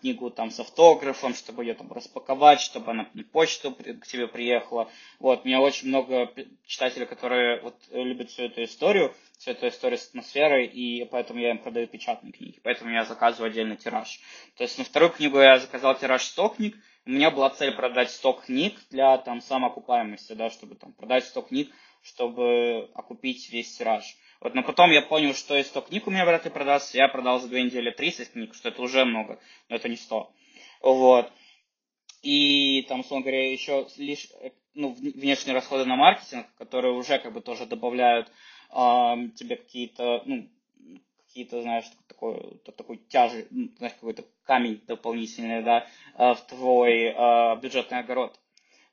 книгу 0.00 0.30
там 0.30 0.50
с 0.50 0.60
автографом, 0.60 1.34
чтобы 1.34 1.64
ее 1.64 1.74
там 1.74 1.92
распаковать, 1.92 2.60
чтобы 2.60 2.90
она 2.90 3.08
на 3.14 3.24
почту 3.24 3.72
к 3.72 4.06
тебе 4.06 4.26
приехала. 4.26 4.90
Вот, 5.18 5.42
у 5.44 5.46
меня 5.46 5.60
очень 5.60 5.88
много 5.88 6.32
читателей, 6.66 7.06
которые 7.06 7.60
вот 7.60 7.76
любят 7.92 8.30
всю 8.30 8.44
эту 8.44 8.64
историю, 8.64 9.14
всю 9.38 9.52
эту 9.52 9.68
историю 9.68 9.98
с 9.98 10.08
атмосферой, 10.08 10.66
и 10.66 11.04
поэтому 11.04 11.40
я 11.40 11.50
им 11.50 11.58
продаю 11.58 11.86
печатные 11.86 12.32
книги, 12.32 12.60
поэтому 12.62 12.90
я 12.90 13.04
заказываю 13.04 13.50
отдельный 13.50 13.76
тираж. 13.76 14.20
То 14.56 14.64
есть 14.64 14.76
на 14.78 14.84
вторую 14.84 15.12
книгу 15.12 15.38
я 15.38 15.58
заказал 15.58 15.96
тираж 15.96 16.24
100 16.24 16.48
книг, 16.50 16.76
у 17.06 17.10
меня 17.10 17.30
была 17.30 17.50
цель 17.50 17.72
продать 17.72 18.10
100 18.10 18.32
книг 18.34 18.78
для 18.90 19.16
там 19.18 19.40
самоокупаемости, 19.40 20.34
да, 20.34 20.50
чтобы 20.50 20.74
там 20.74 20.92
продать 20.92 21.24
100 21.24 21.42
книг, 21.42 21.70
чтобы 22.02 22.90
окупить 22.94 23.50
весь 23.50 23.76
тираж. 23.76 24.16
Вот, 24.40 24.54
но 24.54 24.62
потом 24.62 24.90
я 24.90 25.02
понял, 25.02 25.34
что 25.34 25.56
из 25.56 25.66
100 25.66 25.82
книг 25.82 26.06
у 26.06 26.10
меня 26.10 26.24
вряд 26.24 26.44
ли 26.46 26.50
продастся. 26.50 26.96
Я 26.96 27.08
продал 27.08 27.40
за 27.40 27.48
две 27.48 27.62
недели 27.62 27.90
30 27.90 28.32
книг, 28.32 28.54
что 28.54 28.70
это 28.70 28.80
уже 28.80 29.04
много, 29.04 29.38
но 29.68 29.76
это 29.76 29.88
не 29.88 29.96
100. 29.96 30.32
Вот. 30.80 31.30
И 32.22 32.86
там, 32.88 33.00
условно 33.00 33.24
говоря, 33.24 33.52
еще 33.52 33.86
лишь 33.98 34.28
ну, 34.72 34.92
внешние 34.94 35.54
расходы 35.54 35.84
на 35.84 35.96
маркетинг, 35.96 36.46
которые 36.56 36.94
уже 36.94 37.18
как 37.18 37.34
бы 37.34 37.42
тоже 37.42 37.66
добавляют 37.66 38.28
э, 38.70 39.14
тебе 39.36 39.56
какие-то, 39.56 40.22
ну, 40.24 40.48
какие-то, 41.26 41.60
знаешь, 41.60 41.84
такой, 42.08 42.60
такой 42.76 42.96
тяжи, 42.96 43.46
знаешь, 43.76 43.94
какой-то 43.94 44.24
камень 44.44 44.80
дополнительный, 44.86 45.62
да, 45.62 45.86
э, 46.16 46.34
в 46.34 46.40
твой 46.48 47.08
э, 47.08 47.56
бюджетный 47.60 47.98
огород. 47.98 48.38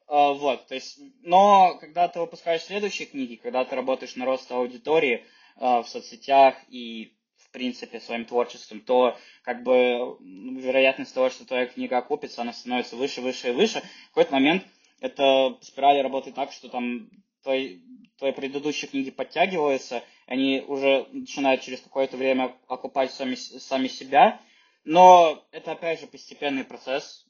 Э, 0.09 0.33
вот, 0.33 0.67
то 0.67 0.75
есть, 0.75 0.99
но 1.21 1.77
когда 1.79 2.09
ты 2.09 2.19
выпускаешь 2.19 2.63
следующие 2.63 3.07
книги, 3.07 3.35
когда 3.35 3.63
ты 3.63 3.75
работаешь 3.75 4.15
на 4.17 4.25
рост 4.25 4.51
аудитории, 4.51 5.17
Э, 5.19 5.36
в 5.59 5.85
соцсетях 5.87 6.55
и 6.69 7.13
в 7.37 7.51
принципе 7.51 7.99
своим 7.99 8.25
творчеством, 8.25 8.81
то 8.81 9.17
как 9.43 9.63
бы 9.63 10.17
вероятность 10.19 11.13
того, 11.13 11.29
что 11.29 11.45
твоя 11.45 11.65
книга 11.65 11.97
окупится, 11.97 12.41
она 12.41 12.53
становится 12.53 12.95
выше, 12.95 13.21
выше 13.21 13.49
и 13.49 13.53
выше. 13.53 13.81
В 14.05 14.07
какой-то 14.09 14.33
момент 14.33 14.63
это 14.99 15.57
спирали 15.61 15.99
работает 15.99 16.35
так, 16.35 16.51
что 16.51 16.69
там 16.69 17.09
твои, 17.43 17.79
твои 18.17 18.31
предыдущие 18.31 18.89
книги 18.89 19.11
подтягиваются, 19.11 20.03
они 20.25 20.63
уже 20.67 21.07
начинают 21.11 21.61
через 21.61 21.81
какое-то 21.81 22.17
время 22.17 22.53
окупать 22.67 23.11
сами, 23.11 23.35
сами 23.35 23.87
себя, 23.87 24.41
но 24.83 25.45
это 25.51 25.71
опять 25.71 26.01
же 26.01 26.07
постепенный 26.07 26.63
процесс, 26.63 27.25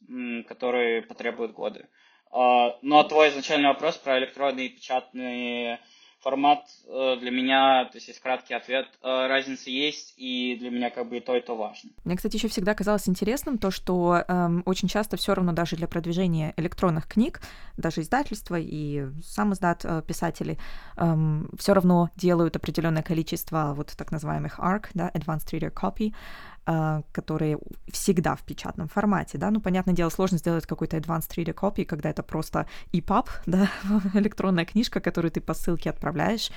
который 0.47 1.03
потребует 1.03 1.53
годы. 1.53 1.87
А, 2.31 2.77
но 2.81 3.03
твой 3.03 3.29
изначальный 3.29 3.69
вопрос 3.69 3.97
про 3.97 4.17
электронные 4.19 4.69
печатные 4.69 5.79
формат 6.27 6.65
э, 6.85 7.15
для 7.21 7.31
меня, 7.31 7.85
то 7.85 7.95
есть 7.95 8.09
есть 8.09 8.19
краткий 8.19 8.53
ответ, 8.53 8.87
э, 9.01 9.27
разница 9.27 9.69
есть, 9.69 10.13
и 10.17 10.57
для 10.59 10.71
меня 10.71 10.89
как 10.89 11.07
бы 11.07 11.17
и 11.17 11.19
то, 11.21 11.37
и 11.37 11.41
то 11.41 11.55
важно. 11.55 11.89
Мне, 12.03 12.17
кстати, 12.17 12.35
еще 12.35 12.49
всегда 12.49 12.73
казалось 12.73 13.07
интересным 13.07 13.57
то, 13.57 13.71
что 13.71 14.25
эм, 14.27 14.61
очень 14.65 14.89
часто 14.89 15.15
все 15.15 15.33
равно 15.33 15.53
даже 15.53 15.77
для 15.77 15.87
продвижения 15.87 16.53
электронных 16.57 17.07
книг, 17.07 17.39
даже 17.77 18.01
издательства 18.01 18.57
и 18.59 19.05
сам 19.23 19.53
издат 19.53 19.85
э, 19.85 20.01
писатели 20.05 20.57
эм, 20.97 21.49
все 21.57 21.73
равно 21.73 22.09
делают 22.17 22.57
определенное 22.57 23.03
количество 23.03 23.73
вот 23.73 23.93
так 23.97 24.11
называемых 24.11 24.59
ARC, 24.59 24.87
да, 24.93 25.09
Advanced 25.13 25.49
Reader 25.53 25.71
Copy, 25.73 26.13
которые 27.13 27.59
всегда 27.91 28.35
в 28.35 28.43
печатном 28.43 28.89
формате, 28.89 29.37
да, 29.37 29.51
ну, 29.51 29.61
понятное 29.61 29.93
дело, 29.93 30.09
сложно 30.09 30.37
сделать 30.37 30.65
какой-то 30.65 30.97
advanced 30.97 31.33
reader 31.37 31.53
copy, 31.53 31.85
когда 31.85 32.09
это 32.09 32.23
просто 32.23 32.65
EPUB, 32.91 33.29
да, 33.45 33.69
электронная 34.13 34.65
книжка, 34.65 34.99
которую 34.99 35.31
ты 35.31 35.39
по 35.39 35.53
ссылке 35.53 35.89
отправляешь, 35.89 36.51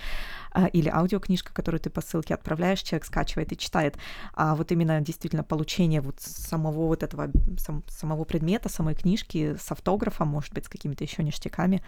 а, 0.49 0.49
или 0.72 0.88
аудиокнижка, 0.88 1.52
которую 1.52 1.80
ты 1.80 1.90
по 1.90 2.00
ссылке 2.00 2.34
отправляешь, 2.34 2.82
человек 2.82 3.04
скачивает 3.04 3.52
и 3.52 3.56
читает, 3.56 3.96
а 4.34 4.54
вот 4.54 4.72
именно 4.72 5.00
действительно 5.00 5.44
получение 5.44 6.00
вот 6.00 6.20
самого 6.20 6.86
вот 6.86 7.02
этого, 7.02 7.30
сам, 7.58 7.84
самого 7.88 8.24
предмета, 8.24 8.68
самой 8.68 8.94
книжки 8.94 9.56
с 9.58 9.70
автографом, 9.72 10.28
может 10.28 10.52
быть, 10.52 10.66
с 10.66 10.68
какими-то 10.68 11.04
еще 11.04 11.22
ништяками, 11.22 11.82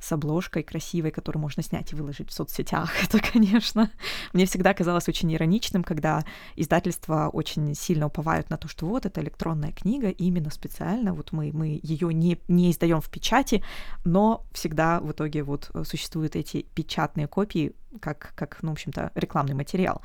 с 0.00 0.12
обложкой 0.12 0.62
красивой, 0.62 1.10
которую 1.10 1.40
можно 1.40 1.62
снять 1.62 1.92
и 1.92 1.96
выложить 1.96 2.30
в 2.30 2.32
соцсетях, 2.32 2.92
это, 3.04 3.20
конечно, 3.20 3.90
мне 4.32 4.46
всегда 4.46 4.74
казалось 4.74 5.08
очень 5.08 5.32
ироничным, 5.32 5.84
когда 5.84 6.24
издательства 6.56 7.28
очень 7.32 7.74
сильно 7.74 8.06
уповают 8.06 8.50
на 8.50 8.56
то, 8.56 8.68
что 8.68 8.86
вот 8.86 9.06
это 9.06 9.20
электронная 9.20 9.72
книга, 9.72 10.08
именно 10.08 10.50
специально, 10.50 11.14
вот 11.14 11.32
мы, 11.32 11.50
мы 11.52 11.80
ее 11.82 12.12
не, 12.12 12.38
не 12.48 12.70
издаем 12.70 13.00
в 13.00 13.08
печати, 13.08 13.62
но 14.04 14.44
всегда 14.52 15.00
в 15.00 15.12
итоге 15.12 15.42
вот 15.42 15.70
существуют 15.84 16.36
эти 16.36 16.66
печатные 16.74 17.26
копии 17.26 17.74
как, 18.00 18.32
как 18.34 18.62
ну, 18.62 18.70
в 18.70 18.72
общем-то, 18.72 19.12
рекламный 19.14 19.54
материал. 19.54 20.02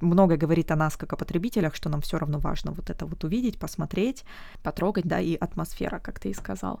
Много 0.00 0.36
говорит 0.36 0.70
о 0.70 0.76
нас 0.76 0.96
как 0.96 1.14
о 1.14 1.16
потребителях, 1.16 1.74
что 1.74 1.88
нам 1.88 2.02
все 2.02 2.18
равно 2.18 2.38
важно 2.38 2.72
вот 2.72 2.90
это 2.90 3.06
вот 3.06 3.24
увидеть, 3.24 3.58
посмотреть, 3.58 4.24
потрогать, 4.62 5.06
да, 5.06 5.20
и 5.20 5.34
атмосфера, 5.34 5.98
как 5.98 6.20
ты 6.20 6.28
и 6.28 6.34
сказал. 6.34 6.80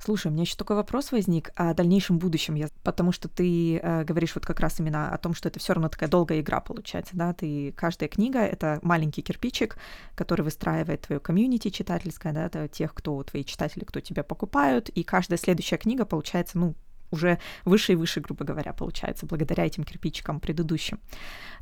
Слушай, 0.00 0.28
у 0.28 0.30
меня 0.30 0.42
еще 0.42 0.56
такой 0.56 0.76
вопрос 0.76 1.12
возник 1.12 1.50
о 1.56 1.74
дальнейшем 1.74 2.18
будущем, 2.18 2.54
я, 2.54 2.68
потому 2.82 3.12
что 3.12 3.28
ты 3.28 3.76
э, 3.76 4.04
говоришь 4.04 4.34
вот 4.34 4.46
как 4.46 4.60
раз 4.60 4.80
именно 4.80 5.10
о 5.10 5.18
том, 5.18 5.34
что 5.34 5.48
это 5.48 5.60
все 5.60 5.74
равно 5.74 5.88
такая 5.88 6.08
долгая 6.08 6.40
игра 6.40 6.60
получается, 6.60 7.14
да, 7.16 7.34
ты 7.34 7.72
каждая 7.76 8.08
книга 8.08 8.38
это 8.38 8.78
маленький 8.82 9.20
кирпичик, 9.20 9.76
который 10.14 10.42
выстраивает 10.42 11.02
твою 11.02 11.20
комьюнити 11.20 11.68
читательское, 11.68 12.32
да, 12.32 12.66
тех, 12.68 12.94
кто 12.94 13.22
твои 13.24 13.44
читатели, 13.44 13.84
кто 13.84 14.00
тебя 14.00 14.24
покупают, 14.24 14.88
и 14.88 15.02
каждая 15.02 15.38
следующая 15.38 15.76
книга 15.76 16.06
получается, 16.06 16.58
ну, 16.58 16.74
уже 17.10 17.38
выше 17.64 17.92
и 17.92 17.96
выше, 17.96 18.20
грубо 18.20 18.44
говоря, 18.44 18.72
получается, 18.72 19.26
благодаря 19.26 19.64
этим 19.64 19.84
кирпичикам 19.84 20.40
предыдущим. 20.40 21.00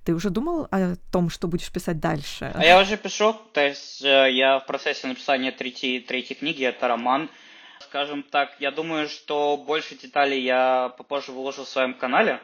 Ты 0.05 0.15
уже 0.15 0.31
думал 0.31 0.67
о 0.71 0.97
том, 1.13 1.31
что 1.31 1.47
будешь 1.47 1.71
писать 1.71 2.01
дальше? 2.01 2.51
А 2.55 2.65
я 2.65 2.81
уже 2.81 2.97
пишу, 2.97 3.35
то 3.53 3.65
есть 3.65 4.03
э, 4.03 4.33
я 4.33 4.59
в 4.59 4.67
процессе 4.67 5.07
написания 5.07 5.53
третьей, 5.53 6.01
третьей 6.01 6.37
книги, 6.37 6.65
это 6.65 6.89
роман. 6.89 7.31
Скажем 7.81 8.23
так, 8.23 8.57
я 8.59 8.71
думаю, 8.71 9.09
что 9.09 9.57
больше 9.57 9.97
деталей 9.97 10.43
я 10.43 10.89
попозже 10.97 11.31
выложу 11.33 11.65
в 11.65 11.69
своем 11.69 11.95
канале. 11.95 12.41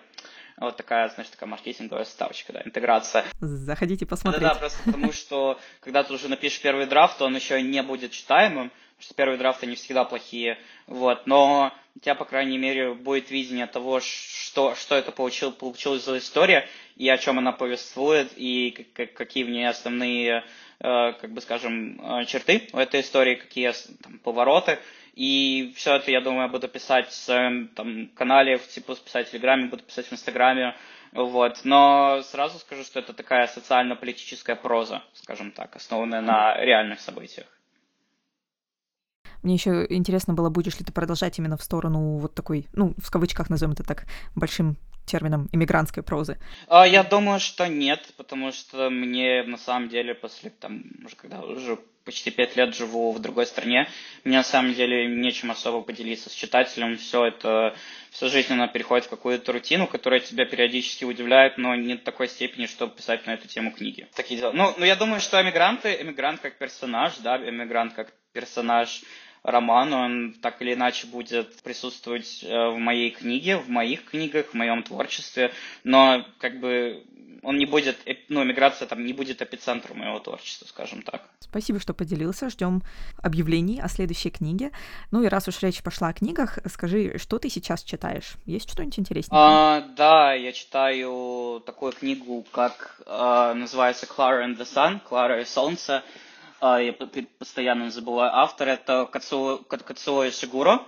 Вот 0.60 0.76
такая, 0.76 1.08
значит, 1.08 1.32
такая 1.32 1.48
маркетинговая 1.48 2.04
ставочка, 2.04 2.52
да, 2.52 2.62
интеграция. 2.64 3.24
Заходите 3.40 4.06
посмотреть. 4.06 4.42
Да, 4.42 4.54
да, 4.54 4.60
просто 4.60 4.78
потому 4.84 5.12
что, 5.12 5.58
когда 5.80 6.02
ты 6.02 6.12
уже 6.12 6.28
напишешь 6.28 6.60
первый 6.60 6.86
драфт, 6.86 7.22
он 7.22 7.34
еще 7.34 7.62
не 7.62 7.82
будет 7.82 8.10
читаемым, 8.10 8.70
потому 8.70 9.02
что 9.02 9.14
первые 9.14 9.38
драфты 9.38 9.66
не 9.66 9.76
всегда 9.76 10.04
плохие, 10.04 10.58
вот, 10.88 11.26
но 11.26 11.72
у 11.98 12.00
тебя, 12.00 12.14
по 12.14 12.24
крайней 12.24 12.58
мере, 12.58 12.94
будет 12.94 13.32
видение 13.32 13.66
того, 13.66 13.98
что, 13.98 14.76
что 14.76 14.94
это 14.94 15.10
получил, 15.10 15.50
получилось 15.50 16.04
за 16.04 16.18
история, 16.18 16.68
и 16.94 17.08
о 17.08 17.18
чем 17.18 17.38
она 17.38 17.50
повествует, 17.50 18.30
и 18.36 18.86
какие 18.94 19.42
в 19.42 19.50
ней 19.50 19.68
основные, 19.68 20.44
э, 20.78 21.12
как 21.20 21.32
бы 21.32 21.40
скажем, 21.40 22.00
э, 22.00 22.24
черты 22.26 22.68
у 22.72 22.78
этой 22.78 23.00
истории, 23.00 23.34
какие 23.34 23.72
там, 24.00 24.20
повороты. 24.20 24.78
И 25.14 25.72
все 25.74 25.96
это, 25.96 26.12
я 26.12 26.20
думаю, 26.20 26.42
я 26.42 26.48
буду 26.48 26.68
писать 26.68 27.08
в 27.08 27.14
своем 27.14 27.66
там, 27.66 28.06
канале, 28.14 28.58
в 28.58 28.68
типа 28.68 28.94
писать 28.94 29.26
в 29.26 29.30
Телеграме, 29.32 29.66
буду 29.66 29.82
писать 29.82 30.06
в 30.06 30.12
Инстаграме. 30.12 30.76
Вот. 31.10 31.64
Но 31.64 32.22
сразу 32.22 32.60
скажу, 32.60 32.84
что 32.84 33.00
это 33.00 33.12
такая 33.12 33.48
социально-политическая 33.48 34.54
проза, 34.54 35.02
скажем 35.14 35.50
так, 35.50 35.74
основанная 35.74 36.20
на 36.20 36.56
реальных 36.64 37.00
событиях. 37.00 37.57
Мне 39.42 39.54
еще 39.54 39.86
интересно 39.88 40.34
было, 40.34 40.50
будешь 40.50 40.78
ли 40.78 40.84
ты 40.84 40.92
продолжать 40.92 41.38
именно 41.38 41.56
в 41.56 41.62
сторону 41.62 42.18
вот 42.18 42.34
такой, 42.34 42.66
ну, 42.72 42.94
в 42.98 43.10
кавычках 43.10 43.50
назовем 43.50 43.72
это 43.72 43.84
так, 43.84 44.06
большим 44.34 44.76
термином 45.06 45.48
иммигрантской 45.52 46.02
прозы? 46.02 46.38
А, 46.68 46.86
я 46.86 47.02
думаю, 47.02 47.40
что 47.40 47.66
нет, 47.66 48.12
потому 48.16 48.52
что 48.52 48.90
мне 48.90 49.42
на 49.42 49.56
самом 49.56 49.88
деле 49.88 50.14
после, 50.14 50.50
там, 50.50 50.82
уже 51.04 51.16
когда 51.16 51.40
уже 51.40 51.78
почти 52.04 52.30
пять 52.30 52.56
лет 52.56 52.74
живу 52.74 53.12
в 53.12 53.18
другой 53.20 53.44
стране, 53.44 53.86
мне 54.24 54.38
на 54.38 54.42
самом 54.42 54.72
деле 54.72 55.06
нечем 55.06 55.50
особо 55.50 55.82
поделиться 55.82 56.30
с 56.30 56.32
читателем, 56.32 56.96
все 56.96 57.26
это, 57.26 57.76
вся 58.10 58.28
жизнь 58.28 58.50
она 58.52 58.66
переходит 58.66 59.04
в 59.04 59.10
какую-то 59.10 59.52
рутину, 59.52 59.86
которая 59.86 60.20
тебя 60.20 60.46
периодически 60.46 61.04
удивляет, 61.04 61.58
но 61.58 61.74
не 61.74 61.96
до 61.96 62.04
такой 62.04 62.28
степени, 62.28 62.64
чтобы 62.64 62.94
писать 62.94 63.26
на 63.26 63.32
эту 63.32 63.46
тему 63.46 63.72
книги. 63.72 64.06
Такие 64.14 64.40
дела. 64.40 64.52
Ну, 64.52 64.74
ну 64.78 64.86
я 64.86 64.96
думаю, 64.96 65.20
что 65.20 65.40
эмигранты, 65.42 65.98
эмигрант 66.00 66.40
как 66.40 66.56
персонаж, 66.56 67.18
да, 67.18 67.36
эмигрант 67.36 67.92
как 67.92 68.14
персонаж 68.32 69.02
роман, 69.42 69.92
он 69.92 70.34
так 70.40 70.60
или 70.62 70.74
иначе 70.74 71.06
будет 71.06 71.62
присутствовать 71.62 72.44
э, 72.44 72.68
в 72.70 72.78
моей 72.78 73.10
книге, 73.10 73.56
в 73.56 73.68
моих 73.68 74.04
книгах, 74.04 74.46
в 74.46 74.54
моем 74.54 74.82
творчестве, 74.82 75.52
но 75.84 76.24
как 76.38 76.60
бы 76.60 77.04
он 77.42 77.56
не 77.56 77.66
будет, 77.66 77.96
ну, 78.28 78.44
миграция 78.44 78.86
там 78.86 79.04
не 79.04 79.12
будет 79.12 79.42
эпицентром 79.42 79.98
моего 79.98 80.18
творчества, 80.18 80.66
скажем 80.66 81.02
так. 81.02 81.22
Спасибо, 81.40 81.78
что 81.80 81.94
поделился. 81.94 82.50
Ждем 82.50 82.82
объявлений 83.22 83.80
о 83.80 83.88
следующей 83.88 84.30
книге. 84.30 84.70
Ну 85.10 85.22
и 85.22 85.28
раз 85.28 85.48
уж 85.48 85.62
речь 85.62 85.82
пошла 85.82 86.08
о 86.08 86.12
книгах, 86.12 86.58
скажи, 86.66 87.16
что 87.18 87.38
ты 87.38 87.48
сейчас 87.48 87.82
читаешь? 87.82 88.34
Есть 88.44 88.70
что-нибудь 88.70 88.98
интереснее? 88.98 89.38
А, 89.40 89.80
да, 89.96 90.34
я 90.34 90.52
читаю 90.52 91.62
такую 91.64 91.92
книгу, 91.92 92.44
как 92.52 93.00
а, 93.06 93.54
называется 93.54 94.06
Clara 94.06 94.44
and 94.44 94.58
the 94.58 94.66
Sun, 94.66 95.00
Клара 95.08 95.40
и 95.40 95.44
Солнце. 95.44 96.02
А, 96.60 96.80
я 96.80 96.92
постоянно 96.92 97.90
забываю 97.90 98.34
автор, 98.34 98.68
это 98.68 99.06
Кацуо, 99.06 100.30
Шигуро. 100.32 100.82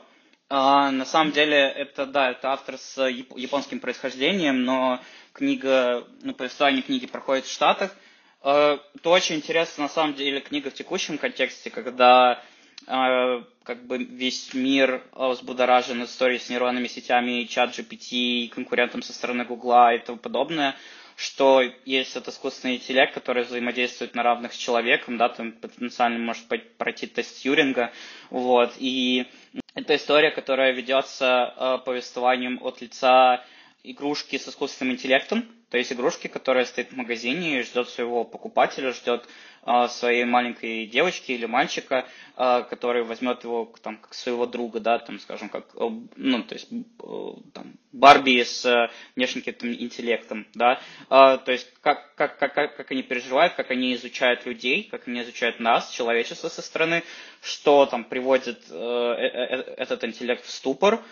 А, 0.49 0.91
на 0.91 1.05
самом 1.05 1.31
деле, 1.33 1.59
это, 1.59 2.07
да, 2.07 2.33
это 2.33 2.53
автор 2.53 2.77
с 2.77 3.01
японским 3.07 3.79
происхождением, 3.79 4.65
но 4.65 5.01
книга, 5.33 6.05
ну, 6.23 6.35
повествование 6.35 6.83
книги 6.83 7.07
проходит 7.07 7.45
в 7.45 7.53
Штатах. 7.53 7.95
Э, 8.43 8.79
это 8.97 9.11
очень 9.11 9.37
интересно, 9.37 9.85
на 9.85 9.89
самом 9.89 10.15
деле, 10.15 10.41
книга 10.41 10.71
в 10.71 10.75
текущем 10.75 11.19
контексте, 11.19 11.71
когда 11.71 12.43
как 12.87 13.85
бы 13.87 13.99
весь 13.99 14.55
мир 14.55 15.03
взбудоражен 15.13 16.03
историей 16.05 16.39
с 16.41 16.49
нейронными 16.49 16.89
сетями, 16.89 17.45
чат 17.45 17.79
GPT, 17.79 18.49
конкурентом 18.49 19.03
со 19.03 19.13
стороны 19.13 19.45
Гугла 19.45 19.95
и 19.95 19.99
тому 19.99 20.19
подобное 20.19 20.75
что 21.21 21.61
есть 21.85 22.17
этот 22.17 22.29
искусственный 22.29 22.77
интеллект, 22.77 23.13
который 23.13 23.45
взаимодействует 23.45 24.15
на 24.15 24.23
равных 24.23 24.55
с 24.55 24.57
человеком, 24.57 25.19
да, 25.19 25.29
там 25.29 25.53
потенциально 25.53 26.19
может 26.19 26.45
пройти 26.79 27.07
тест 27.07 27.43
Тьюринга, 27.43 27.93
вот, 28.31 28.73
и 28.79 29.27
это 29.75 29.97
история, 29.97 30.31
которая 30.31 30.73
ведется 30.73 31.53
э, 31.55 31.79
повествованием 31.85 32.59
от 32.63 32.81
лица 32.81 33.45
игрушки 33.85 34.39
с 34.39 34.49
искусственным 34.49 34.95
интеллектом, 34.95 35.45
то 35.71 35.79
есть 35.79 35.93
игрушки, 35.93 36.27
которая 36.27 36.65
стоит 36.65 36.91
в 36.93 36.97
магазине 36.97 37.61
и 37.61 37.63
ждет 37.63 37.89
своего 37.89 38.25
покупателя, 38.25 38.93
ждет 38.93 39.25
э, 39.65 39.87
своей 39.89 40.25
маленькой 40.25 40.87
девочки 40.87 41.31
или 41.31 41.47
мальчика, 41.47 42.07
э, 42.37 42.65
который 42.69 43.05
возьмет 43.05 43.45
его 43.45 43.73
там, 43.81 43.97
как 43.99 44.13
своего 44.13 44.47
друга, 44.47 44.81
да, 44.81 44.99
там, 44.99 45.21
скажем, 45.21 45.49
как, 45.49 45.67
э, 45.77 45.89
ну, 46.17 46.43
то 46.43 46.55
есть 46.57 46.69
э, 46.73 47.07
там, 47.55 47.75
Барби 47.93 48.43
с 48.43 48.65
э, 48.67 48.91
внешним 49.15 49.43
каким-то 49.43 49.73
интеллектом, 49.73 50.45
да, 50.55 50.81
э, 51.09 51.39
то 51.45 51.53
есть 51.53 51.73
как, 51.83 52.17
как, 52.17 52.37
как, 52.39 52.55
как 52.55 52.91
они 52.91 53.05
переживают, 53.05 53.55
как 53.55 53.71
они 53.71 53.95
изучают 53.95 54.45
людей, 54.47 54.89
как 54.91 55.07
они 55.07 55.23
изучают 55.23 55.61
нас, 55.61 55.91
человечество 55.91 56.49
со 56.49 56.63
стороны, 56.63 57.05
что 57.43 57.87
там 57.87 58.03
приводит 58.03 58.61
э, 58.71 58.75
э, 58.75 59.27
э 59.27 59.75
этот 59.77 60.03
интеллект 60.03 60.45
в 60.45 60.51
ступор, 60.51 60.95
а 60.95 61.03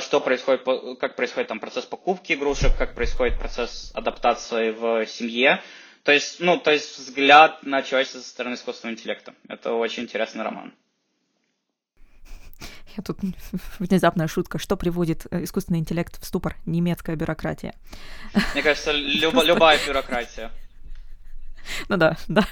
что 0.00 0.20
происходит, 0.20 0.62
как 0.98 1.16
происходит 1.16 1.48
там 1.48 1.60
процесс 1.60 1.84
покупки 1.84 2.32
игрушек, 2.34 2.76
как 2.76 2.94
происходит 2.94 3.38
процесс 3.38 3.90
адаптации 3.94 4.70
в 4.70 5.06
семье. 5.06 5.62
То 6.02 6.12
есть, 6.12 6.40
ну, 6.40 6.58
то 6.58 6.70
есть 6.70 6.98
взгляд 6.98 7.62
на 7.62 7.82
человечество 7.82 8.20
со 8.20 8.28
стороны 8.28 8.54
искусственного 8.54 8.94
интеллекта. 8.94 9.34
Это 9.48 9.72
очень 9.72 10.04
интересный 10.04 10.44
роман. 10.44 10.72
Я 12.96 13.02
тут 13.02 13.18
внезапная 13.78 14.26
шутка. 14.26 14.58
Что 14.58 14.76
приводит 14.76 15.26
э, 15.30 15.44
искусственный 15.44 15.78
интеллект 15.78 16.20
в 16.20 16.24
ступор? 16.24 16.56
Немецкая 16.64 17.16
бюрократия. 17.16 17.74
Мне 18.54 18.62
кажется, 18.62 18.92
люб, 18.94 19.34
любая 19.44 19.78
бюрократия. 19.86 20.50
Ну 21.88 21.96
да, 21.96 22.16
да. 22.28 22.46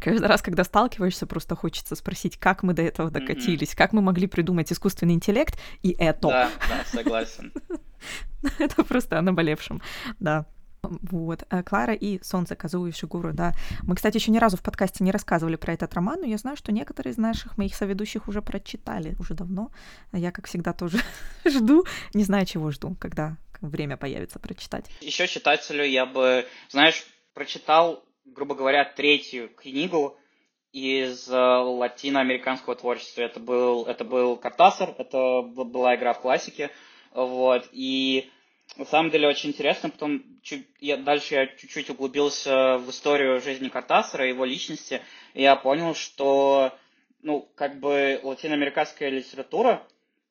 Каждый 0.00 0.26
раз, 0.26 0.42
когда 0.42 0.64
сталкиваешься, 0.64 1.26
просто 1.26 1.56
хочется 1.56 1.94
спросить, 1.96 2.36
как 2.36 2.62
мы 2.62 2.74
до 2.74 2.82
этого 2.82 3.10
докатились, 3.10 3.72
mm-hmm. 3.72 3.76
как 3.76 3.92
мы 3.92 4.02
могли 4.02 4.26
придумать 4.26 4.72
искусственный 4.72 5.14
интеллект 5.14 5.58
и 5.82 5.94
это. 5.98 6.28
Да, 6.28 6.50
да, 6.68 6.84
согласен. 6.84 7.52
это 8.58 8.84
просто 8.84 9.18
о 9.18 9.22
наболевшем, 9.22 9.82
да. 10.20 10.46
Вот. 10.82 11.44
Э, 11.50 11.62
Клара 11.62 11.94
и 11.94 12.22
Солнце, 12.24 12.56
Казу 12.56 12.86
и 12.86 12.92
Шигуру, 12.92 13.32
да. 13.32 13.54
Мы, 13.82 13.94
кстати, 13.94 14.16
еще 14.16 14.32
ни 14.32 14.38
разу 14.38 14.56
в 14.56 14.62
подкасте 14.62 15.04
не 15.04 15.12
рассказывали 15.12 15.56
про 15.56 15.72
этот 15.74 15.94
роман, 15.94 16.20
но 16.20 16.26
я 16.26 16.38
знаю, 16.38 16.56
что 16.56 16.72
некоторые 16.72 17.12
из 17.12 17.18
наших 17.18 17.56
моих 17.56 17.74
соведущих 17.76 18.26
уже 18.26 18.42
прочитали 18.42 19.14
уже 19.20 19.34
давно. 19.34 19.70
Я, 20.12 20.32
как 20.32 20.48
всегда, 20.48 20.72
тоже 20.72 20.98
жду. 21.44 21.84
Не 22.14 22.24
знаю, 22.24 22.46
чего 22.46 22.70
жду, 22.72 22.96
когда 22.98 23.36
время 23.60 23.96
появится 23.96 24.40
прочитать. 24.40 24.86
Еще 25.00 25.28
читателю 25.28 25.84
я 25.84 26.04
бы, 26.04 26.46
знаешь, 26.68 27.04
прочитал 27.32 28.04
грубо 28.24 28.54
говоря, 28.54 28.84
третью 28.84 29.48
книгу 29.54 30.16
из 30.72 31.28
э, 31.28 31.36
латиноамериканского 31.36 32.74
творчества. 32.76 33.22
Это 33.22 33.40
был, 33.40 33.84
это 33.84 34.04
был 34.04 34.36
Картасар, 34.36 34.94
это 34.98 35.42
была 35.42 35.96
игра 35.96 36.14
в 36.14 36.20
классике. 36.20 36.70
Вот, 37.12 37.68
и 37.72 38.30
на 38.76 38.86
самом 38.86 39.10
деле 39.10 39.28
очень 39.28 39.50
интересно, 39.50 39.90
потом 39.90 40.22
чуть, 40.42 40.66
я, 40.80 40.96
дальше 40.96 41.34
я 41.34 41.46
чуть-чуть 41.46 41.90
углубился 41.90 42.78
в 42.78 42.88
историю 42.88 43.40
жизни 43.42 43.68
Картасара, 43.68 44.26
его 44.26 44.46
личности, 44.46 45.02
и 45.34 45.42
я 45.42 45.56
понял, 45.56 45.94
что, 45.94 46.72
ну, 47.20 47.46
как 47.54 47.80
бы 47.80 48.18
латиноамериканская 48.22 49.10
литература, 49.10 49.86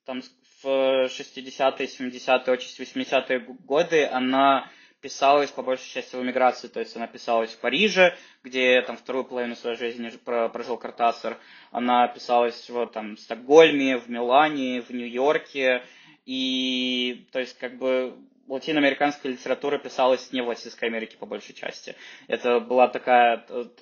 там 0.05 0.23
в 0.63 0.65
60-е, 0.65 1.87
70-е, 1.87 2.53
очень 2.53 2.83
80-е 2.83 3.39
годы, 3.39 4.05
она 4.05 4.71
писалась 5.01 5.51
по 5.51 5.63
большей 5.63 5.89
части 5.89 6.15
в 6.15 6.21
эмиграции, 6.21 6.67
то 6.67 6.79
есть 6.79 6.95
она 6.95 7.07
писалась 7.07 7.51
в 7.51 7.59
Париже, 7.59 8.15
где 8.43 8.81
там 8.81 8.97
вторую 8.97 9.25
половину 9.25 9.55
своей 9.55 9.77
жизни 9.77 10.09
прожил 10.23 10.77
Картасар, 10.77 11.37
она 11.71 12.07
писалась 12.07 12.69
в 12.69 12.87
там, 12.87 13.17
Стокгольме, 13.17 13.97
в 13.97 14.09
Милане, 14.09 14.81
в 14.81 14.91
Нью-Йорке, 14.91 15.83
и 16.25 17.27
то 17.31 17.39
есть 17.39 17.57
как 17.57 17.77
бы 17.77 18.15
латиноамериканская 18.47 19.31
литература 19.31 19.77
писалась 19.77 20.31
не 20.31 20.41
в 20.41 20.47
Латинской 20.47 20.89
Америке 20.89 21.17
по 21.17 21.25
большей 21.25 21.55
части. 21.55 21.95
Это 22.27 22.59
была 22.59 22.87
такая, 22.87 23.37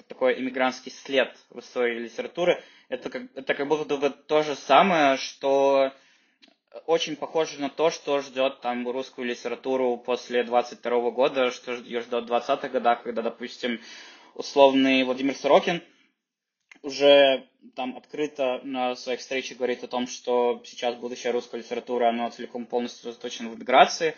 такой 0.08 0.40
иммигрантский 0.40 0.92
след 0.92 1.36
в 1.50 1.60
истории 1.60 2.00
литературы. 2.00 2.64
Это 2.88 3.10
как, 3.10 3.24
это 3.36 3.54
как 3.56 3.68
будто 3.68 3.98
бы 3.98 4.10
то 4.10 4.44
же 4.44 4.56
самое, 4.56 5.18
что 5.18 5.92
очень 6.86 7.16
похоже 7.16 7.60
на 7.60 7.70
то, 7.70 7.90
что 7.90 8.22
ждет 8.22 8.62
там 8.62 8.88
русскую 8.88 9.28
литературу 9.28 9.98
после 9.98 10.44
22 10.44 11.12
года, 11.12 11.52
что 11.52 11.74
ее 11.74 12.02
ждет 12.02 12.26
в 12.26 12.32
20-х 12.32 12.70
годах, 12.70 13.04
когда, 13.04 13.22
допустим, 13.22 13.80
условный 14.36 15.04
Владимир 15.04 15.36
Сорокин 15.36 15.82
уже 16.82 17.48
там 17.76 17.98
открыто 17.98 18.62
на 18.64 18.96
своих 18.96 19.20
встречах 19.20 19.58
говорит 19.58 19.84
о 19.84 19.88
том, 19.88 20.08
что 20.08 20.62
сейчас 20.66 20.96
будущее 20.96 21.34
русской 21.34 21.60
литературы, 21.60 22.06
оно 22.06 22.30
целиком 22.30 22.66
полностью 22.66 23.12
заточено 23.12 23.50
в 23.50 23.60
миграции, 23.60 24.16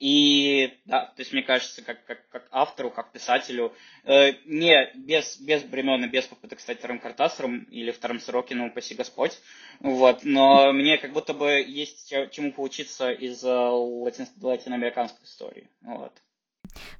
и 0.00 0.78
да, 0.84 1.06
то 1.06 1.20
есть 1.20 1.32
мне 1.32 1.42
кажется, 1.42 1.82
как, 1.82 2.04
как, 2.04 2.28
как 2.28 2.48
автору, 2.50 2.90
как 2.90 3.12
писателю, 3.12 3.72
э, 4.04 4.32
не 4.44 4.90
без, 4.94 5.38
без 5.38 5.62
бремен 5.62 6.10
без 6.10 6.24
попыток 6.26 6.60
стать 6.60 6.78
вторым 6.78 6.98
Картасаром 6.98 7.60
или 7.64 7.90
вторым 7.90 8.20
Сорокиным, 8.20 8.66
упаси 8.66 8.94
Господь, 8.94 9.38
вот, 9.80 10.24
но 10.24 10.72
мне 10.72 10.98
как 10.98 11.12
будто 11.12 11.32
бы 11.32 11.62
есть 11.66 12.12
чему 12.32 12.52
поучиться 12.52 13.12
из 13.12 13.44
э, 13.44 13.48
латин, 13.48 14.26
латиноамериканской 14.40 15.24
истории, 15.24 15.68
вот. 15.82 16.12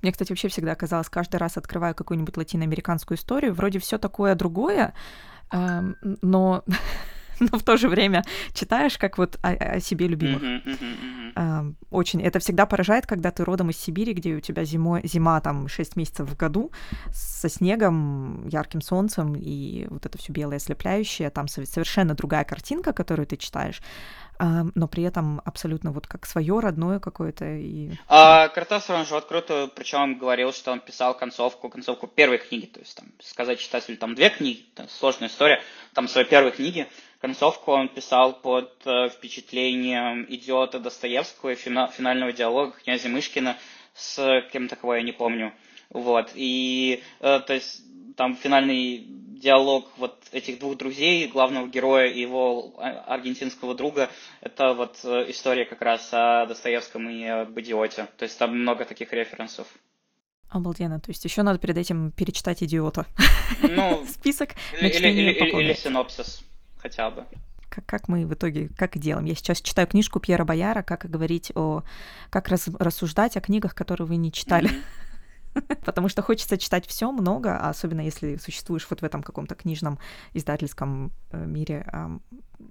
Мне, 0.02 0.12
кстати, 0.12 0.30
вообще 0.30 0.48
всегда 0.48 0.74
казалось, 0.74 1.09
каждый 1.09 1.37
раз 1.37 1.57
открываю 1.57 1.94
какую-нибудь 1.94 2.37
латиноамериканскую 2.37 3.18
историю, 3.18 3.54
вроде 3.54 3.80
все 3.80 3.98
такое 3.98 4.35
другое, 4.35 4.94
э, 5.52 5.80
но 6.22 6.64
но 7.40 7.58
в 7.58 7.62
то 7.62 7.76
же 7.76 7.88
время 7.88 8.24
читаешь 8.52 8.98
как 8.98 9.18
вот 9.18 9.38
о, 9.42 9.50
о 9.50 9.80
себе 9.80 10.08
любимых. 10.08 10.42
Uh-huh, 10.42 10.64
uh-huh, 10.64 11.34
uh-huh. 11.34 11.74
Очень. 11.90 12.22
Это 12.22 12.38
всегда 12.38 12.66
поражает, 12.66 13.06
когда 13.06 13.30
ты 13.30 13.44
родом 13.44 13.70
из 13.70 13.78
Сибири, 13.78 14.12
где 14.12 14.34
у 14.34 14.40
тебя 14.40 14.64
зимой, 14.64 15.00
зима 15.04 15.40
там 15.40 15.68
6 15.68 15.96
месяцев 15.96 16.28
в 16.28 16.36
году, 16.36 16.70
со 17.12 17.48
снегом, 17.48 18.46
ярким 18.48 18.80
солнцем, 18.80 19.34
и 19.36 19.86
вот 19.90 20.06
это 20.06 20.18
все 20.18 20.32
белое 20.32 20.56
ослепляющее, 20.56 21.30
там 21.30 21.48
совершенно 21.48 22.14
другая 22.14 22.44
картинка, 22.44 22.92
которую 22.92 23.26
ты 23.26 23.36
читаешь 23.36 23.80
но 24.38 24.88
при 24.88 25.04
этом 25.04 25.40
абсолютно 25.44 25.92
вот 25.92 26.06
как 26.06 26.26
свое 26.26 26.58
родное 26.58 26.98
какое-то. 26.98 27.44
И... 27.44 27.92
А, 28.08 28.48
Картасов, 28.48 28.96
он 28.96 29.06
же 29.06 29.16
открыто, 29.16 29.70
причем 29.74 30.18
говорил, 30.18 30.52
что 30.52 30.72
он 30.72 30.80
писал 30.80 31.16
концовку, 31.16 31.68
концовку 31.68 32.06
первой 32.06 32.38
книги, 32.38 32.66
то 32.66 32.80
есть 32.80 32.96
там 32.96 33.06
сказать 33.20 33.60
читателю 33.60 33.96
там 33.96 34.14
две 34.14 34.30
книги, 34.30 34.66
это 34.74 34.88
сложная 34.90 35.28
история, 35.28 35.62
там 35.94 36.08
своей 36.08 36.26
первой 36.26 36.50
книги, 36.50 36.88
концовку 37.24 37.72
он 37.72 37.88
писал 37.88 38.34
под 38.34 38.70
э, 38.84 39.08
впечатлением 39.08 40.26
идиота 40.28 40.78
Достоевского 40.78 41.52
и 41.52 41.54
фина, 41.54 41.88
финального 41.88 42.34
диалога 42.34 42.72
князя 42.72 43.08
Мышкина 43.08 43.56
с 43.94 44.42
кем-то, 44.52 44.76
кого 44.76 44.96
я 44.96 45.02
не 45.02 45.12
помню. 45.12 45.54
Вот, 45.88 46.32
и, 46.34 47.02
э, 47.20 47.40
то 47.40 47.54
есть, 47.54 47.80
там 48.18 48.37
финальный 48.37 49.06
диалог 49.08 49.87
вот 49.96 50.22
этих 50.32 50.58
двух 50.58 50.76
друзей, 50.76 51.26
главного 51.26 51.66
героя 51.66 52.08
и 52.08 52.20
его 52.20 52.74
аргентинского 53.06 53.74
друга, 53.74 54.10
это 54.42 54.74
вот 54.74 54.98
э, 55.04 55.30
история 55.30 55.64
как 55.64 55.80
раз 55.80 56.10
о 56.12 56.44
Достоевском 56.44 57.08
и 57.08 57.24
об 57.24 57.58
идиоте. 57.58 58.06
То 58.18 58.24
есть 58.24 58.38
там 58.38 58.54
много 58.54 58.84
таких 58.84 59.10
референсов. 59.14 59.66
Обалденно. 60.50 61.00
То 61.00 61.10
есть 61.10 61.24
еще 61.24 61.40
надо 61.40 61.58
перед 61.58 61.78
этим 61.78 62.12
перечитать 62.12 62.62
идиота. 62.62 63.06
Ну, 63.62 64.04
Список 64.08 64.50
или, 64.78 64.88
или, 64.90 65.30
или, 65.32 65.62
или 65.62 65.72
синопсис 65.72 66.44
хотя 66.84 67.10
бы. 67.10 67.24
Как, 67.70 67.86
как 67.86 68.08
мы 68.08 68.26
в 68.26 68.34
итоге, 68.34 68.68
как 68.76 68.98
делаем. 68.98 69.24
Я 69.24 69.34
сейчас 69.34 69.60
читаю 69.62 69.88
книжку 69.88 70.20
Пьера 70.20 70.44
Бояра, 70.44 70.82
как 70.82 71.10
говорить 71.10 71.50
о... 71.54 71.82
Как 72.30 72.48
раз, 72.48 72.68
рассуждать 72.78 73.36
о 73.36 73.40
книгах, 73.40 73.74
которые 73.74 74.06
вы 74.06 74.16
не 74.16 74.30
читали. 74.30 74.70
Потому 75.84 76.08
что 76.08 76.22
хочется 76.22 76.58
читать 76.58 76.86
все 76.86 77.10
много, 77.12 77.56
а 77.56 77.70
особенно 77.70 78.00
если 78.00 78.36
существуешь 78.36 78.86
вот 78.90 79.00
в 79.00 79.04
этом 79.04 79.22
каком-то 79.22 79.54
книжном 79.54 79.98
издательском 80.32 81.12
э, 81.30 81.44
мире, 81.44 81.86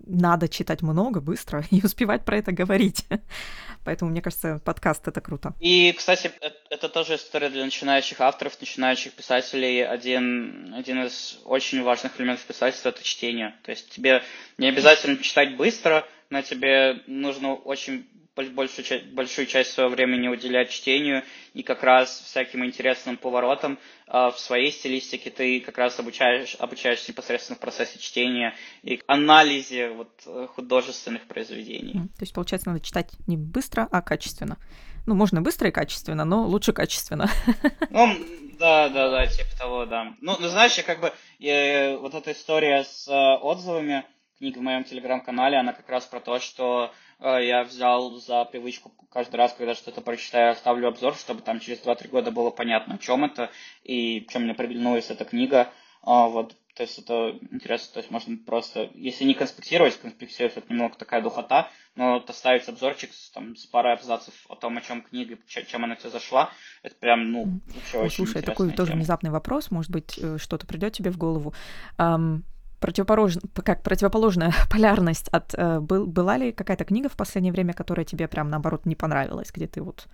надо 0.05 0.47
читать 0.49 0.81
много, 0.81 1.21
быстро 1.21 1.63
и 1.71 1.81
успевать 1.83 2.25
про 2.25 2.37
это 2.37 2.51
говорить. 2.51 3.05
Поэтому, 3.85 4.11
мне 4.11 4.21
кажется, 4.21 4.61
подкаст— 4.63 5.07
это 5.09 5.21
круто. 5.21 5.53
И, 5.59 5.93
кстати, 5.93 6.31
это 6.69 6.89
тоже 6.89 7.15
история 7.15 7.49
для 7.49 7.65
начинающих 7.65 8.21
авторов, 8.21 8.59
начинающих 8.59 9.13
писателей. 9.13 9.85
Один, 9.85 10.73
один 10.73 11.03
из 11.03 11.39
очень 11.45 11.83
важных 11.83 12.19
элементов 12.19 12.45
писательства— 12.45 12.89
это 12.89 13.03
чтение. 13.03 13.55
То 13.63 13.71
есть 13.71 13.89
тебе 13.89 14.23
не 14.57 14.67
обязательно 14.67 15.17
читать 15.17 15.57
быстро, 15.57 16.05
но 16.29 16.41
тебе 16.41 17.01
нужно 17.07 17.53
очень 17.53 18.07
большую, 18.35 19.13
большую 19.13 19.47
часть 19.47 19.71
своего 19.71 19.91
времени 19.91 20.27
уделять 20.27 20.71
чтению 20.71 21.23
и 21.53 21.63
как 21.63 21.83
раз 21.83 22.21
всяким 22.25 22.65
интересным 22.65 23.17
поворотам 23.17 23.77
э, 24.07 24.31
в 24.33 24.39
своей 24.39 24.71
стилистике 24.71 25.29
ты 25.29 25.59
как 25.59 25.77
раз 25.77 25.99
обучаешь, 25.99 26.55
обучаешься 26.59 27.11
непосредственно 27.11 27.57
в 27.57 27.59
процессе 27.59 27.99
чтения 27.99 28.55
и 28.81 29.01
анализе 29.07 29.89
вот, 29.89 30.09
э, 30.25 30.47
художественных 30.55 31.23
произведений. 31.27 31.93
То 31.93 32.21
есть, 32.21 32.33
получается, 32.33 32.69
надо 32.69 32.83
читать 32.83 33.11
не 33.27 33.37
быстро, 33.37 33.87
а 33.91 34.01
качественно. 34.01 34.57
Ну, 35.05 35.15
можно 35.15 35.41
быстро 35.41 35.67
и 35.67 35.71
качественно, 35.71 36.25
но 36.25 36.45
лучше 36.47 36.73
качественно. 36.73 37.29
Ну, 37.89 38.15
да, 38.57 38.89
да, 38.89 39.09
да, 39.09 39.27
типа 39.27 39.49
того, 39.57 39.85
да. 39.85 40.15
Ну, 40.21 40.37
ну 40.39 40.47
знаешь, 40.47 40.75
я 40.75 40.83
как 40.83 41.01
бы, 41.01 41.11
я, 41.37 41.97
вот 41.97 42.13
эта 42.15 42.31
история 42.31 42.83
с 42.83 43.07
э, 43.07 43.11
отзывами, 43.41 44.05
книга 44.37 44.59
в 44.59 44.61
моем 44.61 44.83
телеграм-канале, 44.83 45.57
она 45.57 45.73
как 45.73 45.87
раз 45.89 46.05
про 46.05 46.19
то, 46.19 46.39
что 46.39 46.85
э, 46.85 46.89
я 47.23 47.63
взял 47.63 48.11
за 48.17 48.45
привычку 48.45 48.91
каждый 49.09 49.37
раз, 49.37 49.53
когда 49.53 49.75
что-то 49.75 50.01
прочитаю, 50.01 50.51
оставлю 50.51 50.89
обзор, 50.89 51.15
чтобы 51.15 51.41
там 51.41 51.59
через 51.59 51.81
2-3 51.81 52.09
года 52.09 52.31
было 52.31 52.49
понятно, 52.49 52.95
о 52.95 52.97
чем 52.97 53.23
это 53.23 53.49
и 53.83 54.27
чем 54.29 54.43
мне 54.43 54.53
приглянулась 54.53 55.09
эта 55.09 55.23
книга. 55.23 55.69
А, 56.01 56.27
вот, 56.27 56.55
то 56.75 56.83
есть 56.83 56.97
это 56.97 57.37
интересно, 57.51 57.93
то 57.93 57.99
есть 57.99 58.11
можно 58.11 58.35
просто, 58.35 58.89
если 58.95 59.23
не 59.23 59.35
конспектировать, 59.35 59.97
конспектировать 59.99 60.57
это 60.57 60.73
немного 60.73 60.97
такая 60.97 61.21
духота, 61.21 61.69
но 61.95 62.15
вот 62.15 62.29
оставить 62.29 62.67
обзорчик 62.67 63.13
с, 63.13 63.29
там, 63.29 63.55
с 63.55 63.65
парой 63.67 63.93
абзацев 63.93 64.33
о 64.49 64.55
том, 64.55 64.77
о 64.77 64.81
чем 64.81 65.01
книга, 65.01 65.37
чем 65.45 65.85
она 65.85 65.95
тебе 65.95 66.09
зашла, 66.09 66.49
это 66.81 66.95
прям, 66.95 67.31
ну, 67.31 67.61
вообще 67.67 67.99
Ой, 67.99 68.05
очень 68.07 68.25
Слушай, 68.25 68.41
такой 68.41 68.67
тема. 68.67 68.77
тоже 68.77 68.93
внезапный 68.93 69.29
вопрос, 69.29 69.71
может 69.71 69.91
быть, 69.91 70.17
э, 70.17 70.37
что-то 70.39 70.67
придет 70.67 70.93
тебе 70.93 71.11
в 71.11 71.17
голову. 71.17 71.53
Um, 71.97 72.41
противополож... 72.83 73.37
как 73.63 73.81
противоположная 73.81 74.53
полярность 74.69 75.29
от... 75.29 75.53
Э, 75.55 75.79
был, 75.79 76.05
была 76.05 76.37
ли 76.37 76.51
какая-то 76.51 76.83
книга 76.83 77.07
в 77.07 77.15
последнее 77.15 77.53
время, 77.53 77.73
которая 77.73 78.05
тебе 78.05 78.27
прям, 78.27 78.49
наоборот, 78.49 78.85
не 78.85 78.95
понравилась, 78.95 79.51
где 79.53 79.67
ты 79.67 79.81
вот 79.81 80.07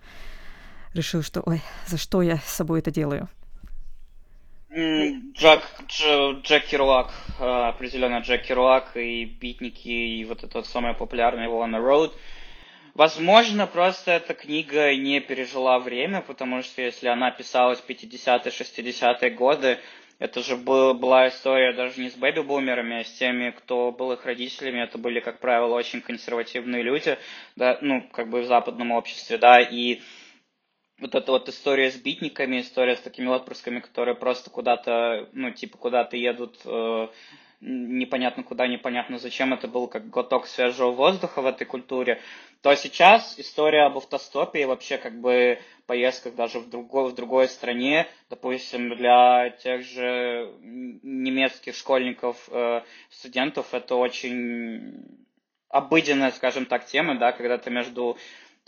решил, 0.94 1.22
что, 1.22 1.42
ой, 1.46 1.60
за 1.86 1.98
что 1.98 2.22
я 2.22 2.36
с 2.36 2.56
собой 2.56 2.78
это 2.78 2.92
делаю? 2.92 3.28
Джек, 4.72 5.62
Джек 6.44 6.64
Керуак, 6.66 7.10
э, 7.40 7.44
определенно 7.44 8.20
Джек 8.20 8.42
Керуак 8.42 8.96
и 8.96 9.24
битники, 9.24 9.88
и 9.88 10.24
вот 10.24 10.44
это 10.44 10.62
самое 10.62 10.94
популярное 10.94 11.44
его 11.44 11.64
On 11.64 11.72
the 11.72 11.82
Road. 11.82 12.12
Возможно, 12.94 13.66
просто 13.66 14.12
эта 14.12 14.34
книга 14.34 14.94
не 14.94 15.20
пережила 15.20 15.80
время, 15.80 16.20
потому 16.20 16.62
что 16.62 16.82
если 16.82 17.08
она 17.08 17.32
писалась 17.32 17.80
в 17.80 17.88
50-е, 17.88 18.52
60-е 18.52 19.30
годы, 19.30 19.78
это 20.20 20.42
же 20.42 20.56
был, 20.56 20.92
была 20.92 21.28
история 21.28 21.72
даже 21.72 22.00
не 22.00 22.10
с 22.10 22.14
бэби-бумерами, 22.14 23.00
а 23.00 23.04
с 23.04 23.10
теми, 23.12 23.50
кто 23.50 23.90
был 23.90 24.12
их 24.12 24.26
родителями. 24.26 24.82
Это 24.82 24.98
были, 24.98 25.18
как 25.18 25.40
правило, 25.40 25.74
очень 25.74 26.02
консервативные 26.02 26.82
люди, 26.82 27.18
да, 27.56 27.78
ну, 27.80 28.02
как 28.12 28.28
бы 28.28 28.42
в 28.42 28.46
западном 28.46 28.92
обществе, 28.92 29.38
да, 29.38 29.60
и 29.60 30.02
вот 30.98 31.14
эта 31.14 31.32
вот 31.32 31.48
история 31.48 31.90
с 31.90 31.96
битниками, 31.96 32.60
история 32.60 32.96
с 32.96 33.00
такими 33.00 33.28
отпрысками, 33.28 33.80
которые 33.80 34.14
просто 34.14 34.50
куда-то, 34.50 35.30
ну, 35.32 35.52
типа, 35.52 35.78
куда-то 35.78 36.18
едут 36.18 36.60
э, 36.66 37.08
непонятно 37.60 38.42
куда, 38.42 38.66
непонятно 38.66 39.18
зачем, 39.18 39.52
это 39.52 39.68
был 39.68 39.86
как 39.86 40.08
глоток 40.08 40.46
свежего 40.46 40.90
воздуха 40.90 41.42
в 41.42 41.46
этой 41.46 41.66
культуре, 41.66 42.20
то 42.62 42.74
сейчас 42.74 43.38
история 43.38 43.82
об 43.82 43.98
автостопе 43.98 44.62
и 44.62 44.64
вообще 44.64 44.98
как 44.98 45.20
бы 45.20 45.58
поездках 45.86 46.34
даже 46.34 46.60
в 46.60 46.70
другой, 46.70 47.10
в 47.10 47.14
другой 47.14 47.48
стране, 47.48 48.06
допустим, 48.28 48.96
для 48.96 49.50
тех 49.50 49.82
же 49.82 50.54
немецких 50.62 51.74
школьников, 51.74 52.48
э, 52.50 52.82
студентов, 53.10 53.74
это 53.74 53.96
очень 53.96 55.26
обыденная, 55.68 56.30
скажем 56.30 56.66
так, 56.66 56.86
тема, 56.86 57.16
да, 57.18 57.32
когда 57.32 57.58
ты 57.58 57.70
между 57.70 58.16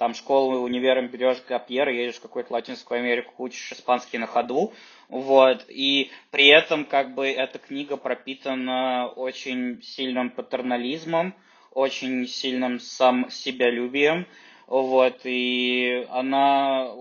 там 0.02 0.14
школу, 0.14 0.64
универом 0.64 1.06
берешь 1.06 1.44
гапьер, 1.48 1.88
едешь 1.88 2.16
в 2.16 2.22
какую-то 2.22 2.52
Латинскую 2.54 2.98
Америку, 2.98 3.34
учишь 3.38 3.70
испанский 3.70 4.18
на 4.18 4.26
ходу, 4.26 4.72
вот, 5.08 5.64
и 5.68 6.10
при 6.32 6.48
этом 6.48 6.86
как 6.86 7.14
бы 7.14 7.28
эта 7.28 7.60
книга 7.60 7.96
пропитана 7.96 9.06
очень 9.06 9.80
сильным 9.80 10.30
патернализмом, 10.30 11.36
очень 11.70 12.26
сильным 12.26 12.80
сам 12.80 13.30
себялюбием, 13.30 14.26
вот, 14.66 15.20
и 15.22 16.04
она 16.10 16.92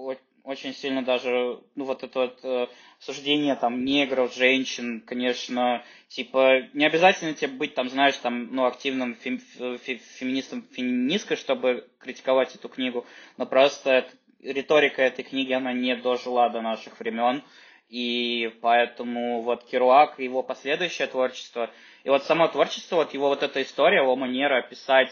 очень 0.44 0.74
сильно 0.74 1.04
даже, 1.04 1.60
ну, 1.76 1.86
вот 1.86 2.04
это 2.04 2.20
вот 2.20 2.40
э, 2.44 2.68
суждение 3.00 3.56
там 3.56 3.86
негров, 3.86 4.34
женщин, 4.34 5.02
конечно, 5.02 5.84
типа, 6.08 6.64
не 6.74 6.86
обязательно 6.86 7.34
тебе 7.34 7.52
быть 7.52 7.76
там, 7.76 7.90
знаешь, 7.90 8.18
там, 8.18 8.54
ну, 8.54 8.66
активным 8.66 9.16
фем, 9.16 9.40
фем, 9.40 10.00
феминистом, 10.00 10.64
феминисткой, 10.72 11.38
чтобы 11.38 11.88
критиковать 12.00 12.56
эту 12.56 12.70
книгу, 12.70 13.06
но 13.38 13.46
просто 13.46 14.08
риторика 14.42 15.02
этой 15.02 15.24
книги, 15.24 15.54
она 15.54 15.74
не 15.74 15.96
дожила 15.96 16.50
до 16.50 16.62
наших 16.62 17.00
времен, 17.00 17.44
и 17.90 18.52
поэтому 18.62 19.42
вот 19.42 19.66
Керуак 19.66 20.20
и 20.20 20.24
его 20.24 20.44
последующее 20.44 21.08
творчество, 21.08 21.70
и 22.04 22.10
вот 22.10 22.24
само 22.24 22.48
творчество, 22.48 22.96
вот 22.98 23.14
его 23.14 23.28
вот 23.28 23.44
эта 23.44 23.62
история, 23.62 24.02
его 24.02 24.16
манера 24.16 24.62
писать 24.62 25.12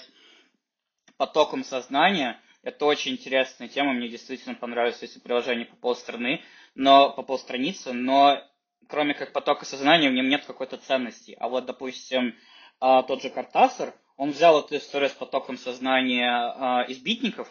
потоком 1.17 1.63
сознания, 1.63 2.39
это 2.61 2.85
очень 2.85 3.13
интересная 3.13 3.67
тема, 3.67 3.93
мне 3.93 4.09
действительно 4.09 4.55
понравилось 4.55 5.01
если 5.01 5.19
приложение 5.19 5.65
по 5.65 5.75
полстраны, 5.75 6.41
но 6.75 7.11
по 7.13 7.23
полстраницы, 7.23 7.93
но 7.93 8.43
кроме 8.87 9.13
как 9.13 9.33
потока 9.33 9.65
сознания 9.65 10.09
в 10.09 10.13
нем 10.13 10.27
нет 10.27 10.45
какой-то 10.45 10.77
ценности. 10.77 11.35
А 11.39 11.47
вот, 11.47 11.65
допустим, 11.65 12.35
а, 12.79 13.03
тот 13.03 13.21
же 13.21 13.29
Картасар, 13.29 13.93
он 14.17 14.31
взял 14.31 14.59
эту 14.59 14.77
историю 14.77 15.09
с 15.09 15.13
потоком 15.13 15.57
сознания 15.57 16.29
а, 16.29 16.85
из 16.87 16.97
битников, 16.97 17.49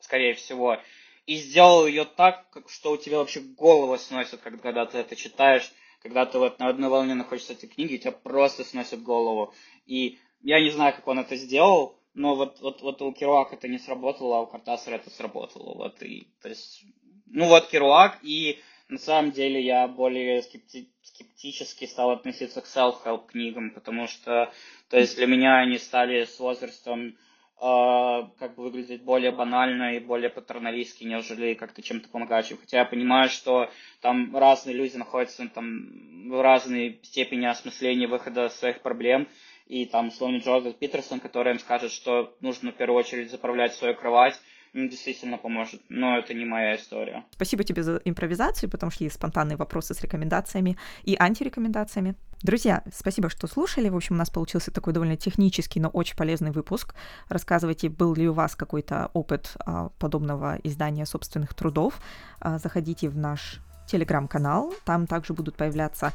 скорее 0.00 0.34
всего, 0.34 0.80
и 1.26 1.36
сделал 1.36 1.86
ее 1.86 2.04
так, 2.04 2.46
что 2.68 2.92
у 2.92 2.96
тебя 2.96 3.18
вообще 3.18 3.40
голову 3.40 3.98
сносит, 3.98 4.40
когда 4.40 4.86
ты 4.86 4.98
это 4.98 5.16
читаешь, 5.16 5.70
когда 6.02 6.24
ты 6.24 6.38
вот 6.38 6.58
на 6.58 6.68
одной 6.68 6.88
волне 6.88 7.14
находишься 7.14 7.52
этой 7.52 7.68
книги, 7.68 7.96
тебя 7.96 8.12
просто 8.12 8.64
сносит 8.64 9.02
голову. 9.02 9.52
И 9.86 10.18
я 10.42 10.60
не 10.60 10.70
знаю, 10.70 10.94
как 10.94 11.06
он 11.08 11.18
это 11.18 11.34
сделал, 11.34 11.95
но 12.16 12.34
вот, 12.34 12.60
вот, 12.60 12.80
вот 12.80 13.02
у 13.02 13.12
Керуака 13.12 13.56
это 13.56 13.68
не 13.68 13.78
сработало, 13.78 14.38
а 14.38 14.40
у 14.40 14.46
Картасара 14.46 14.96
это 14.96 15.10
сработало. 15.10 15.74
Вот, 15.74 16.02
и, 16.02 16.28
то 16.42 16.48
есть, 16.48 16.82
ну 17.26 17.46
вот 17.46 17.68
Керуак, 17.68 18.18
и 18.22 18.58
на 18.88 18.98
самом 18.98 19.32
деле 19.32 19.60
я 19.62 19.86
более 19.86 20.42
скепти 20.42 20.90
скептически 21.02 21.84
стал 21.84 22.10
относиться 22.10 22.62
к 22.62 22.64
self-help 22.64 23.26
книгам, 23.28 23.70
потому 23.70 24.06
что, 24.06 24.50
то 24.88 24.98
есть 24.98 25.16
для 25.16 25.26
меня 25.26 25.58
они 25.58 25.78
стали 25.78 26.24
с 26.24 26.40
возрастом 26.40 27.16
а, 27.58 28.30
как 28.38 28.54
бы 28.54 28.64
выглядеть 28.64 29.02
более 29.02 29.30
банально 29.30 29.96
и 29.96 30.00
более 30.00 30.30
патерналистски, 30.30 31.04
нежели 31.04 31.54
как-то 31.54 31.82
чем-то 31.82 32.08
помогающим. 32.08 32.58
Хотя 32.58 32.78
я 32.80 32.84
понимаю, 32.84 33.30
что 33.30 33.70
там 34.00 34.36
разные 34.36 34.76
люди 34.76 34.96
находятся 34.96 35.48
там 35.48 36.28
в 36.28 36.42
разной 36.42 37.00
степени 37.02 37.46
осмысления 37.46 38.08
выхода 38.08 38.48
своих 38.50 38.82
проблем. 38.82 39.28
И 39.66 39.86
там, 39.86 40.08
условно, 40.08 40.38
Джордан 40.38 40.74
Питерсон, 40.74 41.20
который 41.20 41.52
им 41.52 41.58
скажет, 41.58 41.90
что 41.90 42.34
нужно 42.40 42.72
в 42.72 42.76
первую 42.76 43.00
очередь 43.00 43.30
заправлять 43.30 43.74
свою 43.74 43.94
кровать, 43.96 44.40
действительно 44.74 45.38
поможет, 45.38 45.80
но 45.88 46.18
это 46.18 46.34
не 46.34 46.44
моя 46.44 46.76
история. 46.76 47.24
Спасибо 47.32 47.64
тебе 47.64 47.82
за 47.82 48.00
импровизацию, 48.04 48.70
потому 48.70 48.92
что 48.92 49.04
есть 49.04 49.16
спонтанные 49.16 49.56
вопросы 49.56 49.94
с 49.94 50.00
рекомендациями 50.02 50.76
и 51.02 51.16
антирекомендациями. 51.18 52.14
Друзья, 52.42 52.84
спасибо, 52.92 53.30
что 53.30 53.46
слушали. 53.46 53.88
В 53.88 53.96
общем, 53.96 54.16
у 54.16 54.18
нас 54.18 54.28
получился 54.28 54.70
такой 54.70 54.92
довольно 54.92 55.16
технический, 55.16 55.80
но 55.80 55.88
очень 55.88 56.16
полезный 56.16 56.50
выпуск. 56.50 56.94
Рассказывайте, 57.28 57.88
был 57.88 58.14
ли 58.14 58.28
у 58.28 58.34
вас 58.34 58.54
какой-то 58.54 59.10
опыт 59.14 59.56
а, 59.64 59.88
подобного 59.98 60.58
издания 60.62 61.06
собственных 61.06 61.54
трудов. 61.54 61.98
А, 62.38 62.58
заходите 62.58 63.08
в 63.08 63.16
наш 63.16 63.60
телеграм-канал. 63.88 64.74
Там 64.84 65.06
также 65.06 65.32
будут 65.32 65.56
появляться 65.56 66.12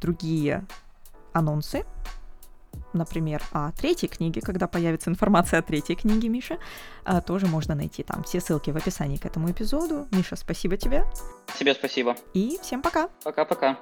другие 0.00 0.64
анонсы 1.32 1.84
например, 2.92 3.42
о 3.52 3.72
третьей 3.72 4.08
книге, 4.08 4.40
когда 4.40 4.66
появится 4.66 5.10
информация 5.10 5.60
о 5.60 5.62
третьей 5.62 5.96
книге 5.96 6.28
Миша, 6.28 6.58
а, 7.04 7.20
тоже 7.20 7.46
можно 7.46 7.74
найти 7.74 8.02
там. 8.02 8.22
Все 8.24 8.40
ссылки 8.40 8.70
в 8.70 8.76
описании 8.76 9.16
к 9.16 9.26
этому 9.26 9.50
эпизоду. 9.50 10.06
Миша, 10.12 10.36
спасибо 10.36 10.76
тебе. 10.76 11.04
Тебе 11.58 11.74
спасибо. 11.74 12.16
И 12.34 12.58
всем 12.62 12.82
пока. 12.82 13.08
Пока-пока. 13.24 13.78